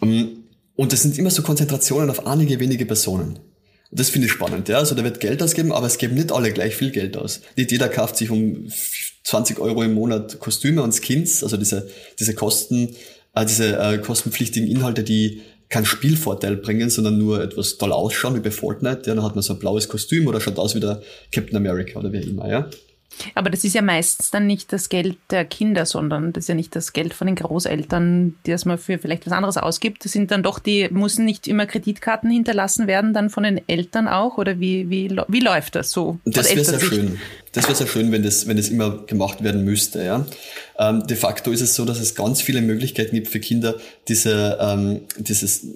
[0.00, 0.39] Ähm,
[0.80, 3.38] und das sind immer so Konzentrationen auf einige wenige Personen.
[3.90, 4.78] Das finde ich spannend, ja.
[4.78, 7.42] Also da wird Geld ausgeben, aber es geben nicht alle gleich viel Geld aus.
[7.54, 8.66] Nicht jeder kauft sich um
[9.24, 12.96] 20 Euro im Monat Kostüme und Skins, also diese, diese Kosten,
[13.34, 18.40] äh, diese äh, kostenpflichtigen Inhalte, die keinen Spielvorteil bringen, sondern nur etwas toll ausschauen, wie
[18.40, 19.02] bei Fortnite.
[19.04, 22.00] Ja, dann hat man so ein blaues Kostüm oder schaut aus wie der Captain America
[22.00, 22.70] oder wie immer, ja.
[23.34, 26.54] Aber das ist ja meistens dann nicht das Geld der Kinder, sondern das ist ja
[26.54, 30.04] nicht das Geld von den Großeltern, das man für vielleicht was anderes ausgibt.
[30.04, 34.08] Das sind dann doch die, müssen nicht immer Kreditkarten hinterlassen werden, dann von den Eltern
[34.08, 34.38] auch?
[34.38, 36.18] Oder wie, wie, wie läuft das so?
[36.24, 37.18] Das wäre sehr schön.
[37.52, 40.04] Das wäre sehr schön, wenn das, wenn das immer gemacht werden müsste.
[40.04, 40.24] Ja.
[40.78, 43.74] Ähm, de facto ist es so, dass es ganz viele Möglichkeiten gibt für Kinder,
[44.06, 45.66] diese, ähm, dieses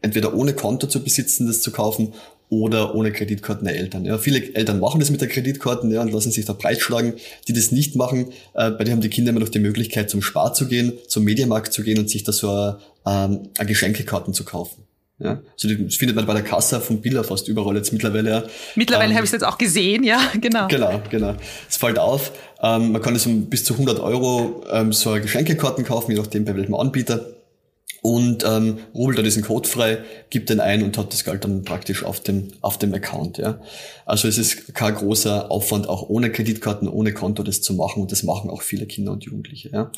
[0.00, 2.14] entweder ohne Konto zu besitzen, das zu kaufen,
[2.50, 4.04] oder ohne Kreditkarten der Eltern.
[4.04, 7.14] Ja, viele Eltern machen das mit der Kreditkarten ja, und lassen sich da breitschlagen.
[7.46, 10.22] Die das nicht machen, äh, bei denen haben die Kinder immer noch die Möglichkeit, zum
[10.22, 14.32] Spar zu gehen, zum Mediamarkt zu gehen und sich da so eine, ähm, eine Geschenkekarten
[14.32, 14.84] zu kaufen.
[15.20, 18.30] Ja, also das findet man bei der Kasse von Billa fast überall jetzt mittlerweile.
[18.30, 18.44] Ja.
[18.76, 20.68] Mittlerweile ähm, habe ich es jetzt auch gesehen, ja, genau.
[20.68, 21.34] Genau, genau.
[21.68, 22.30] Es fällt auf,
[22.62, 26.44] ähm, man kann es um bis zu 100 Euro ähm, so Geschenkekarten kaufen, je nachdem
[26.44, 27.26] bei welchem Anbieter.
[28.00, 29.98] Und ähm, rubelt da diesen Code frei,
[30.30, 33.38] gibt den ein und hat das Geld dann praktisch auf dem, auf dem Account.
[33.38, 33.60] Ja.
[34.06, 38.02] Also es ist kein großer Aufwand, auch ohne Kreditkarten, ohne Konto das zu machen.
[38.02, 39.70] Und das machen auch viele Kinder und Jugendliche.
[39.70, 39.90] Ja.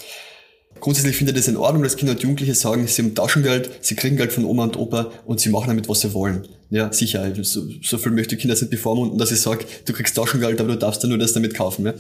[0.79, 3.97] Grundsätzlich finde ich das in Ordnung, dass Kinder und Jugendliche sagen, sie haben Taschengeld, sie
[3.97, 6.47] kriegen Geld von Oma und Opa und sie machen damit, was sie wollen.
[6.71, 7.31] Ja, sicher.
[7.43, 10.79] So, so viel möchte Kinder nicht bevormunden, dass ich sage, du kriegst Taschengeld, aber du
[10.79, 11.87] darfst dann nur das damit kaufen.
[11.87, 11.95] Ja.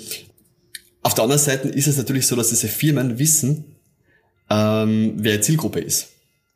[1.02, 3.64] Auf der anderen Seite ist es natürlich so, dass diese Firmen wissen,
[4.50, 6.08] ähm, wer Zielgruppe ist.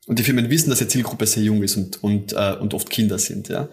[0.06, 2.90] Und die Firmen wissen, dass ihre Zielgruppe sehr jung ist und, und, äh, und oft
[2.90, 3.48] Kinder sind.
[3.48, 3.68] Ja.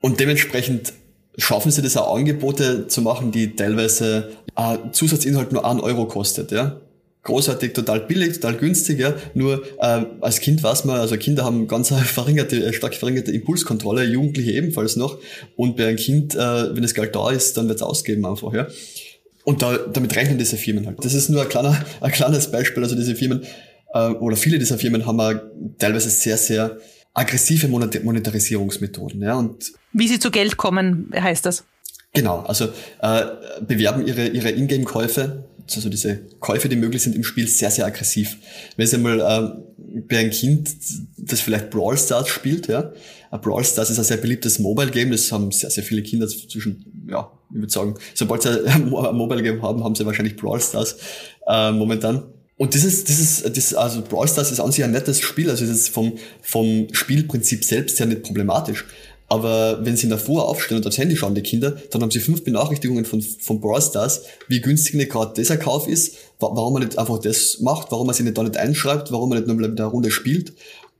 [0.00, 0.92] Und dementsprechend
[1.38, 6.50] schaffen sie das auch Angebote zu machen, die teilweise äh, Zusatzinhalt nur einen Euro kostet.
[6.50, 6.80] Ja
[7.26, 9.14] großartig, total billig, total günstig, ja.
[9.34, 14.04] Nur äh, als Kind weiß man, also Kinder haben ganz verringerte, äh, stark verringerte Impulskontrolle,
[14.04, 15.18] Jugendliche ebenfalls noch.
[15.56, 18.68] Und bei einem Kind, äh, wenn das Geld da ist, dann wird's ausgeben einfach, ja.
[19.46, 21.04] Und da, damit rechnen diese Firmen halt.
[21.04, 22.82] Das ist nur ein, kleiner, ein kleines Beispiel.
[22.82, 23.44] Also diese Firmen
[23.94, 25.40] äh, oder viele dieser Firmen haben
[25.78, 26.78] teilweise sehr, sehr
[27.14, 29.22] aggressive Monetarisierungsmethoden.
[29.22, 31.62] Ja, und Wie sie zu Geld kommen, heißt das?
[32.12, 32.64] Genau, also
[33.00, 33.22] äh,
[33.60, 38.36] bewerben ihre, ihre Ingame-Käufe also diese Käufe, die möglich sind im Spiel, sehr, sehr aggressiv.
[38.76, 40.70] Wenn Sie mal ähm, bei einem Kind,
[41.16, 42.92] das vielleicht Brawl Stars spielt, ja,
[43.30, 46.28] ein Brawl Stars ist ein sehr beliebtes Mobile Game, das haben sehr, sehr viele Kinder
[46.28, 50.60] zwischen, ja, ich würde sagen, sobald sie ein Mobile Game haben, haben sie wahrscheinlich Brawl
[50.60, 50.96] Stars
[51.46, 52.24] äh, momentan.
[52.58, 55.76] Und dieses, dieses, das, also Brawl Stars ist an sich ein nettes Spiel, also das
[55.76, 58.86] ist vom, vom Spielprinzip selbst ja nicht problematisch.
[59.28, 62.44] Aber wenn sie davor aufstehen und aufs Handy schauen, die Kinder, dann haben sie fünf
[62.44, 66.96] Benachrichtigungen von, von Brawl Stars, wie günstig nicht gerade dieser Kauf ist, warum man nicht
[66.96, 69.78] einfach das macht, warum man sich nicht da nicht einschreibt, warum man nicht nur mit
[69.78, 70.52] der Runde spielt.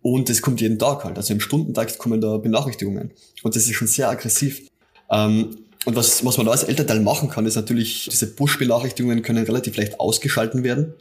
[0.02, 1.16] Und das kommt jeden Tag halt.
[1.16, 3.12] Also im Stundentakt kommen da Benachrichtigungen.
[3.42, 4.62] Und das ist schon sehr aggressiv.
[5.10, 9.44] Ähm, und was, was man da als Elternteil machen kann, ist natürlich, diese Push-Benachrichtigungen können
[9.44, 10.94] relativ leicht ausgeschalten werden.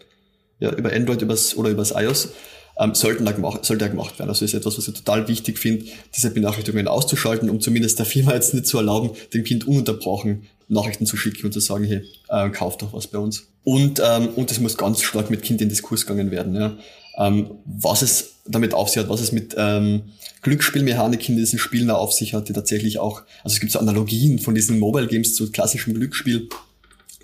[0.60, 2.30] Ja, über Android übers, oder übers iOS
[2.78, 4.30] ähm, sollten da gemacht, sollte da gemacht werden.
[4.30, 8.34] Also ist etwas, was ich total wichtig finde, diese Benachrichtigungen auszuschalten, um zumindest der Firma
[8.36, 12.50] jetzt nicht zu erlauben, dem Kind ununterbrochen Nachrichten zu schicken und zu sagen, hey, äh,
[12.52, 13.48] kauft doch was bei uns.
[13.64, 16.56] Und ähm, und es muss ganz stark mit Kind in Diskurs gegangen werden.
[16.56, 16.78] Ja.
[17.18, 20.04] Ähm, was es damit auf sich hat, was es mit ähm,
[20.42, 24.40] Glücksspielmechaniken in diesen Spielen auf sich hat, die tatsächlich auch, also es gibt so Analogien
[24.40, 26.50] von diesen Mobile Games zu klassischem Glücksspiel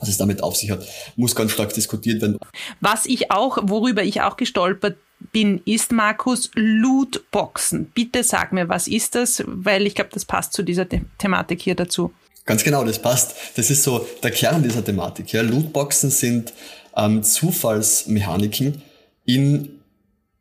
[0.01, 2.37] was es damit auf sich hat, muss ganz stark diskutiert werden.
[2.79, 4.97] Was ich auch, worüber ich auch gestolpert
[5.31, 7.91] bin, ist Markus Lootboxen.
[7.93, 9.43] Bitte sag mir, was ist das?
[9.45, 12.11] Weil ich glaube, das passt zu dieser The Thematik hier dazu.
[12.45, 13.35] Ganz genau, das passt.
[13.55, 15.31] Das ist so der Kern dieser Thematik.
[15.31, 15.43] Ja.
[15.43, 16.51] Lootboxen sind
[16.97, 18.81] ähm, Zufallsmechaniken
[19.25, 19.80] in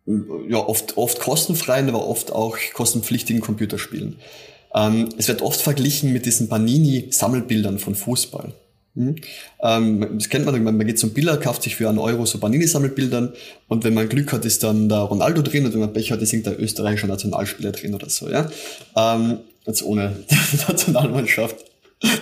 [0.06, 4.16] ja, oft, oft kostenfreien, aber oft auch kostenpflichtigen Computerspielen.
[4.74, 8.54] Ähm, es wird oft verglichen mit diesen Panini-Sammelbildern von Fußball.
[8.94, 9.16] Mhm.
[9.62, 13.32] Ähm, das kennt man, man geht zum Biller, kauft sich für einen Euro so Panini-Sammelbildern
[13.68, 16.20] und wenn man Glück hat, ist dann der Ronaldo drin und wenn man Pech hat,
[16.22, 18.50] ist irgendein österreichischer Nationalspieler drin oder so, ja.
[18.96, 20.16] Ähm, jetzt ohne
[20.68, 21.56] Nationalmannschaft,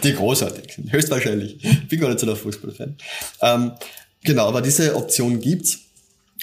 [0.03, 1.65] die großartig sind, höchstwahrscheinlich.
[1.65, 2.97] Ich bin gar nicht so der Fußballfan.
[3.41, 3.73] Ähm,
[4.23, 5.88] genau, aber diese Option gibt's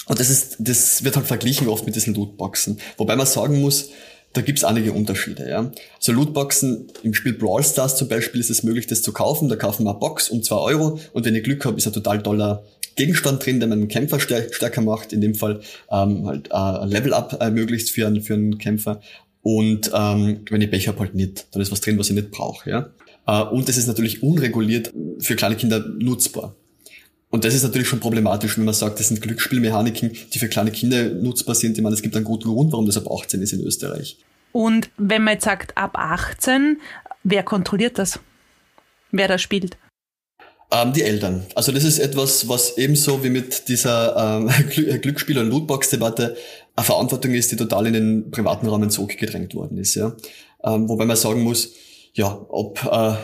[0.07, 2.79] und das ist, das wird halt verglichen oft mit diesen Lootboxen.
[2.97, 3.89] Wobei man sagen muss,
[4.33, 5.49] da gibt's einige Unterschiede.
[5.49, 5.71] Ja.
[5.99, 9.47] So Lootboxen im Spiel Brawl Stars zum Beispiel ist es möglich, das zu kaufen.
[9.47, 11.93] Da kaufen wir eine Box um zwei Euro und wenn ich Glück habe, ist ein
[11.93, 12.63] total toller
[12.95, 15.13] Gegenstand drin, der meinen Kämpfer stärker macht.
[15.13, 19.01] In dem Fall ähm, halt äh, Level-Up ermöglicht für einen, für einen Kämpfer.
[19.41, 21.47] Und ähm, wenn ich Pech habe, halt nicht.
[21.51, 22.69] Dann ist was drin, was ich nicht brauche.
[22.69, 22.89] Ja.
[23.27, 26.55] Äh, und es ist natürlich unreguliert für kleine Kinder nutzbar.
[27.29, 30.71] Und das ist natürlich schon problematisch, wenn man sagt, das sind Glücksspielmechaniken, die für kleine
[30.71, 31.77] Kinder nutzbar sind.
[31.77, 34.17] Ich meine, es gibt einen guten Grund, warum das ab 18 ist in Österreich.
[34.51, 36.79] Und wenn man jetzt sagt, ab 18,
[37.23, 38.19] wer kontrolliert das?
[39.11, 39.77] Wer da spielt?
[40.71, 41.45] Ähm, die Eltern.
[41.55, 44.47] Also das ist etwas, was ebenso wie mit dieser ähm,
[45.01, 46.37] Glücksspiel- und Lootbox-Debatte
[46.75, 49.95] eine Verantwortung ist, die total in den privaten Rahmen zurückgedrängt worden ist.
[49.95, 50.15] Ja?
[50.63, 51.73] Ähm, wobei man sagen muss,
[52.15, 53.15] ja, ob äh,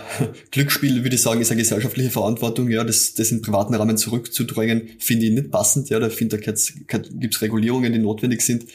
[0.52, 4.89] Glücksspiel, würde ich sagen, ist eine gesellschaftliche Verantwortung, ja, das, das in privaten Rahmen zurückzudrängen,
[5.00, 8.66] finde ich nicht passend, ja, da finde da gibt es Regulierungen, die notwendig sind.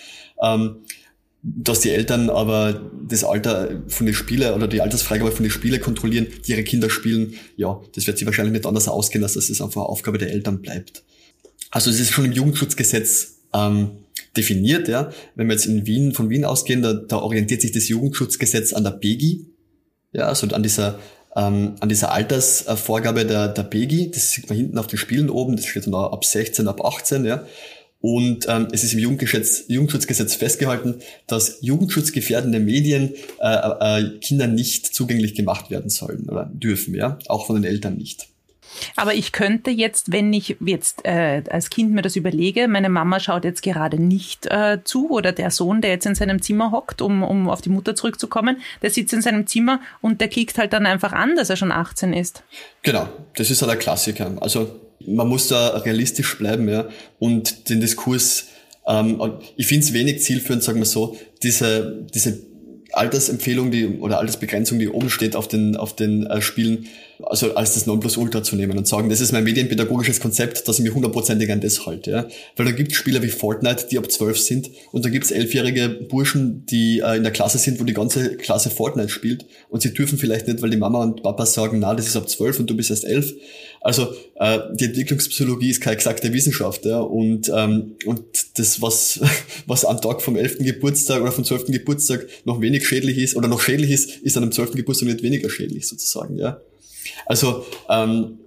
[0.43, 0.79] Ähm,
[1.43, 5.81] dass die Eltern aber das Alter von den Spielen oder die Altersfreigabe von den Spielen
[5.81, 9.49] kontrollieren, die ihre Kinder spielen, ja, das wird sich wahrscheinlich nicht anders ausgehen, als dass
[9.49, 11.05] es einfach Aufgabe der Eltern bleibt.
[11.71, 13.91] Also es ist schon im Jugendschutzgesetz ähm,
[14.37, 14.89] definiert.
[14.89, 15.13] Ja.
[15.37, 18.83] Wenn wir jetzt in Wien, von Wien ausgehen, da, da orientiert sich das Jugendschutzgesetz an
[18.83, 19.47] der BEGI,
[20.17, 20.99] ja, also an dieser
[21.37, 25.55] ähm, an dieser Altersvorgabe der, der BEGI, das sieht man hinten auf den Spielen oben,
[25.57, 27.45] das steht dann ab 16, ab 18, ja.
[28.01, 34.95] Und ähm, es ist im Jugendgesetz, Jugendschutzgesetz festgehalten, dass jugendschutzgefährdende Medien äh, äh, Kindern nicht
[34.95, 38.29] zugänglich gemacht werden sollen oder dürfen, ja, auch von den Eltern nicht.
[38.97, 43.21] Aber ich könnte jetzt, wenn ich jetzt äh, als Kind mir das überlege, meine Mama
[43.21, 47.03] schaut jetzt gerade nicht äh, zu oder der Sohn, der jetzt in seinem Zimmer hockt,
[47.03, 50.73] um, um auf die Mutter zurückzukommen, der sitzt in seinem Zimmer und der klickt halt
[50.73, 52.43] dann einfach an, dass er schon 18 ist.
[52.83, 54.33] Genau, das ist halt ein Klassiker.
[54.41, 58.49] Also man muss da realistisch bleiben ja, und den Diskurs,
[58.87, 59.21] ähm,
[59.57, 62.39] ich finde es wenig zielführend, sagen wir so, diese, diese
[62.93, 66.87] Altersempfehlung die, oder Altersbegrenzung, die oben steht auf den, auf den äh, Spielen,
[67.23, 70.85] also als das Nonplusultra zu nehmen und sagen, das ist mein medienpädagogisches Konzept, dass ich
[70.85, 72.11] mich hundertprozentig an das halte.
[72.11, 72.29] Ja?
[72.57, 75.31] Weil da gibt es Spieler wie Fortnite, die ab zwölf sind und da gibt es
[75.31, 79.83] elfjährige Burschen, die äh, in der Klasse sind, wo die ganze Klasse Fortnite spielt und
[79.83, 82.59] sie dürfen vielleicht nicht, weil die Mama und Papa sagen, na, das ist ab zwölf
[82.61, 83.33] und du bist erst elf.
[83.81, 87.01] Also äh, die Entwicklungspsychologie ist keine exakte Wissenschaft ja?
[87.01, 88.21] und, ähm, und
[88.59, 89.21] das, was,
[89.67, 93.49] was am Tag vom elften Geburtstag oder vom zwölften Geburtstag noch wenig schädlich ist oder
[93.49, 96.37] noch schädlich ist, ist an einem zwölften Geburtstag nicht weniger schädlich sozusagen.
[96.37, 96.61] Ja?
[97.27, 98.39] Also ähm,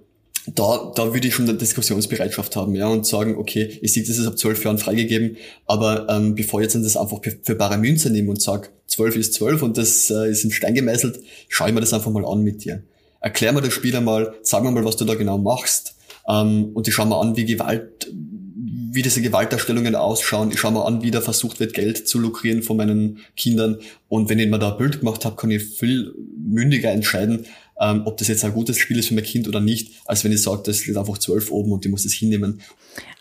[0.46, 4.18] da, da würde ich schon eine Diskussionsbereitschaft haben, ja, und sagen, okay, ich sehe, das
[4.18, 5.36] ist ab zwölf Jahren freigegeben,
[5.66, 9.34] aber ähm, bevor ich jetzt das einfach für bare Münze nehme und sage, zwölf ist
[9.34, 12.42] zwölf und das äh, ist in Stein gemeißelt, schau ich mir das einfach mal an
[12.42, 12.82] mit dir.
[13.20, 15.94] Erklär mir das Spiel einmal, sag mir mal, was du da genau machst,
[16.28, 18.10] ähm, und ich schau mal an, wie Gewalt,
[18.92, 20.50] wie diese Gewaltdarstellungen ausschauen.
[20.50, 23.78] Ich schaue mal an, wie da versucht wird, Geld zu lukrieren von meinen Kindern.
[24.08, 27.46] Und wenn ich mir da ein Bild gemacht habe, kann ich viel mündiger entscheiden,
[27.80, 30.32] ähm, ob das jetzt ein gutes Spiel ist für mein Kind oder nicht, als wenn
[30.32, 32.60] ich sage, das steht einfach zwölf oben und die muss es hinnehmen.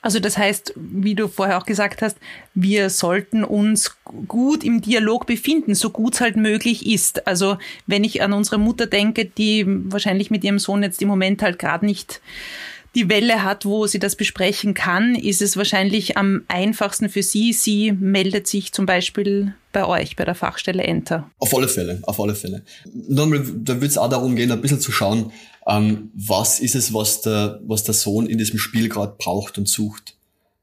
[0.01, 2.17] Also das heißt, wie du vorher auch gesagt hast,
[2.53, 3.97] wir sollten uns
[4.27, 7.27] gut im Dialog befinden, so gut es halt möglich ist.
[7.27, 7.57] Also
[7.87, 11.59] wenn ich an unsere Mutter denke, die wahrscheinlich mit ihrem Sohn jetzt im Moment halt
[11.59, 12.21] gerade nicht
[12.95, 17.53] die Welle hat, wo sie das besprechen kann, ist es wahrscheinlich am einfachsten für sie.
[17.53, 21.29] Sie meldet sich zum Beispiel bei euch, bei der Fachstelle Enter.
[21.37, 22.63] Auf alle Fälle, auf alle Fälle.
[23.07, 25.31] Nochmal, da wird es auch darum gehen, ein bisschen zu schauen,
[25.67, 29.67] ähm, was ist es, was der, was der Sohn in diesem Spiel gerade braucht und
[29.67, 30.15] sucht.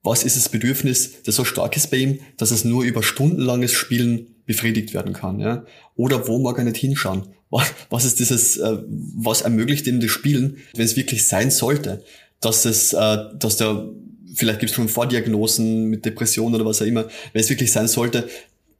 [0.07, 3.73] Was ist das Bedürfnis, das so stark ist bei ihm, dass es nur über stundenlanges
[3.73, 5.65] Spielen befriedigt werden kann, ja?
[5.97, 7.27] Oder wo mag er nicht hinschauen?
[7.51, 12.05] Was ist dieses, äh, was ermöglicht ihm das Spielen, wenn es wirklich sein sollte,
[12.41, 13.89] dass es, äh, dass der,
[14.33, 17.89] vielleicht gibt es schon Vordiagnosen mit Depressionen oder was auch immer, wenn es wirklich sein
[17.89, 18.29] sollte,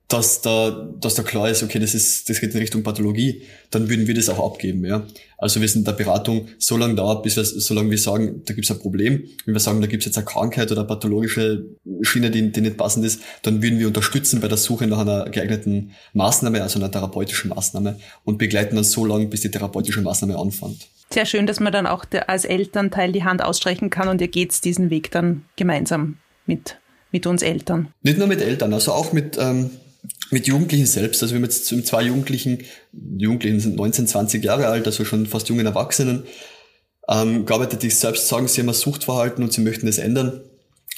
[0.09, 3.89] dass da, dass da klar ist, okay, das ist, das geht in Richtung Pathologie, dann
[3.89, 5.05] würden wir das auch abgeben, ja.
[5.37, 8.43] Also wir sind in der Beratung so lange dauert, bis wir, so lange wir sagen,
[8.47, 9.25] da gibt es ein Problem.
[9.45, 11.67] Wenn wir sagen, da gibt es jetzt eine Krankheit oder eine pathologische
[12.03, 15.29] Schiene, die, die nicht passend ist, dann würden wir unterstützen bei der Suche nach einer
[15.29, 20.39] geeigneten Maßnahme, also einer therapeutischen Maßnahme und begleiten dann so lange, bis die therapeutische Maßnahme
[20.39, 20.87] anfängt.
[21.11, 24.61] Sehr schön, dass man dann auch als Elternteil die Hand ausstrecken kann und ihr geht's
[24.61, 26.79] diesen Weg dann gemeinsam mit,
[27.13, 27.89] mit uns Eltern.
[28.03, 29.71] Nicht nur mit Eltern, also auch mit, ähm,
[30.31, 31.23] mit Jugendlichen selbst.
[31.23, 35.49] Also wir haben jetzt zwei Jugendlichen, Jugendlichen sind 19, 20 Jahre alt, also schon fast
[35.49, 36.25] jungen Erwachsenen,
[37.09, 40.41] ähm, gearbeitet, die selbst sagen, sie haben ein Suchtverhalten und sie möchten das ändern.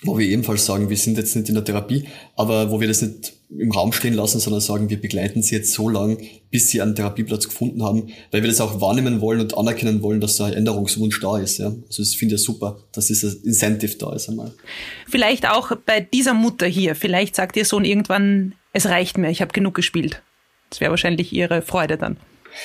[0.03, 2.05] Wo wir ebenfalls sagen, wir sind jetzt nicht in der Therapie,
[2.37, 5.73] aber wo wir das nicht im Raum stehen lassen, sondern sagen, wir begleiten sie jetzt
[5.73, 6.19] so lang,
[6.51, 10.21] bis sie einen Therapieplatz gefunden haben, weil wir das auch wahrnehmen wollen und anerkennen wollen,
[10.21, 11.59] dass da ein Änderungswunsch da ist.
[11.59, 11.67] Ja.
[11.67, 14.53] Also das finde ich super, dass dieses Incentive da ist einmal.
[15.09, 19.41] Vielleicht auch bei dieser Mutter hier, vielleicht sagt ihr Sohn irgendwann, es reicht mir, ich
[19.41, 20.23] habe genug gespielt.
[20.71, 22.19] Das wäre wahrscheinlich ihre Freude dann.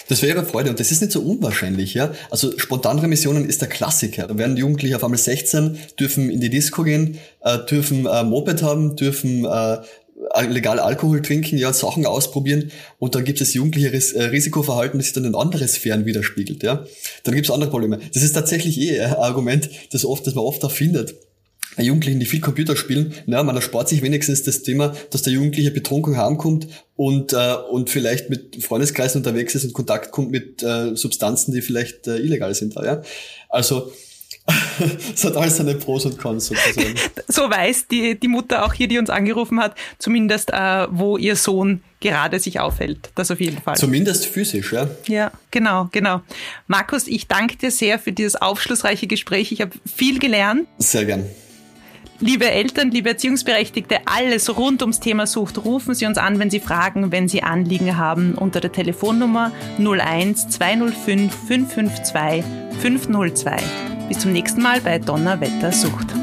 [0.07, 2.13] Das wäre ihre Freude und das ist nicht so unwahrscheinlich, ja.
[2.29, 4.27] Also Spontanremissionen ist der Klassiker.
[4.27, 8.61] Da werden Jugendliche auf einmal 16, dürfen in die Disco gehen, äh, dürfen äh, Moped
[8.63, 9.77] haben, dürfen äh,
[10.47, 15.07] legal Alkohol trinken, ja, Sachen ausprobieren und dann gibt es jugendliche Ris äh, Risikoverhalten, das
[15.07, 16.85] sich dann in andere Sphären widerspiegelt, ja.
[17.23, 17.99] Dann gibt es andere Probleme.
[18.13, 21.15] Das ist tatsächlich eh ein Argument, das oft, das man oft auch findet
[21.77, 25.71] Jugendlichen, die viel Computer spielen, na, man erspart sich wenigstens das Thema, dass der Jugendliche
[25.71, 30.95] betrunken heimkommt und, äh, und vielleicht mit Freundeskreisen unterwegs ist und Kontakt kommt mit äh,
[30.95, 32.75] Substanzen, die vielleicht äh, illegal sind.
[32.75, 33.01] Ja?
[33.49, 33.91] Also
[35.13, 36.95] es hat alles seine Pros und Cons sozusagen.
[37.27, 41.35] So weiß die, die Mutter auch hier, die uns angerufen hat, zumindest äh, wo ihr
[41.35, 43.11] Sohn gerade sich aufhält.
[43.15, 43.75] Das auf jeden Fall.
[43.75, 44.87] Zumindest physisch, ja.
[45.07, 46.21] Ja, genau, genau.
[46.67, 49.51] Markus, ich danke dir sehr für dieses aufschlussreiche Gespräch.
[49.51, 50.67] Ich habe viel gelernt.
[50.77, 51.25] Sehr gern.
[52.25, 56.61] Liebe Eltern, liebe Erziehungsberechtigte, alles rund ums Thema Sucht, rufen Sie uns an, wenn Sie
[56.61, 62.45] Fragen, wenn Sie Anliegen haben, unter der Telefonnummer 01 205 552
[62.79, 63.57] 502.
[64.07, 66.22] Bis zum nächsten Mal bei Donnerwetter Sucht.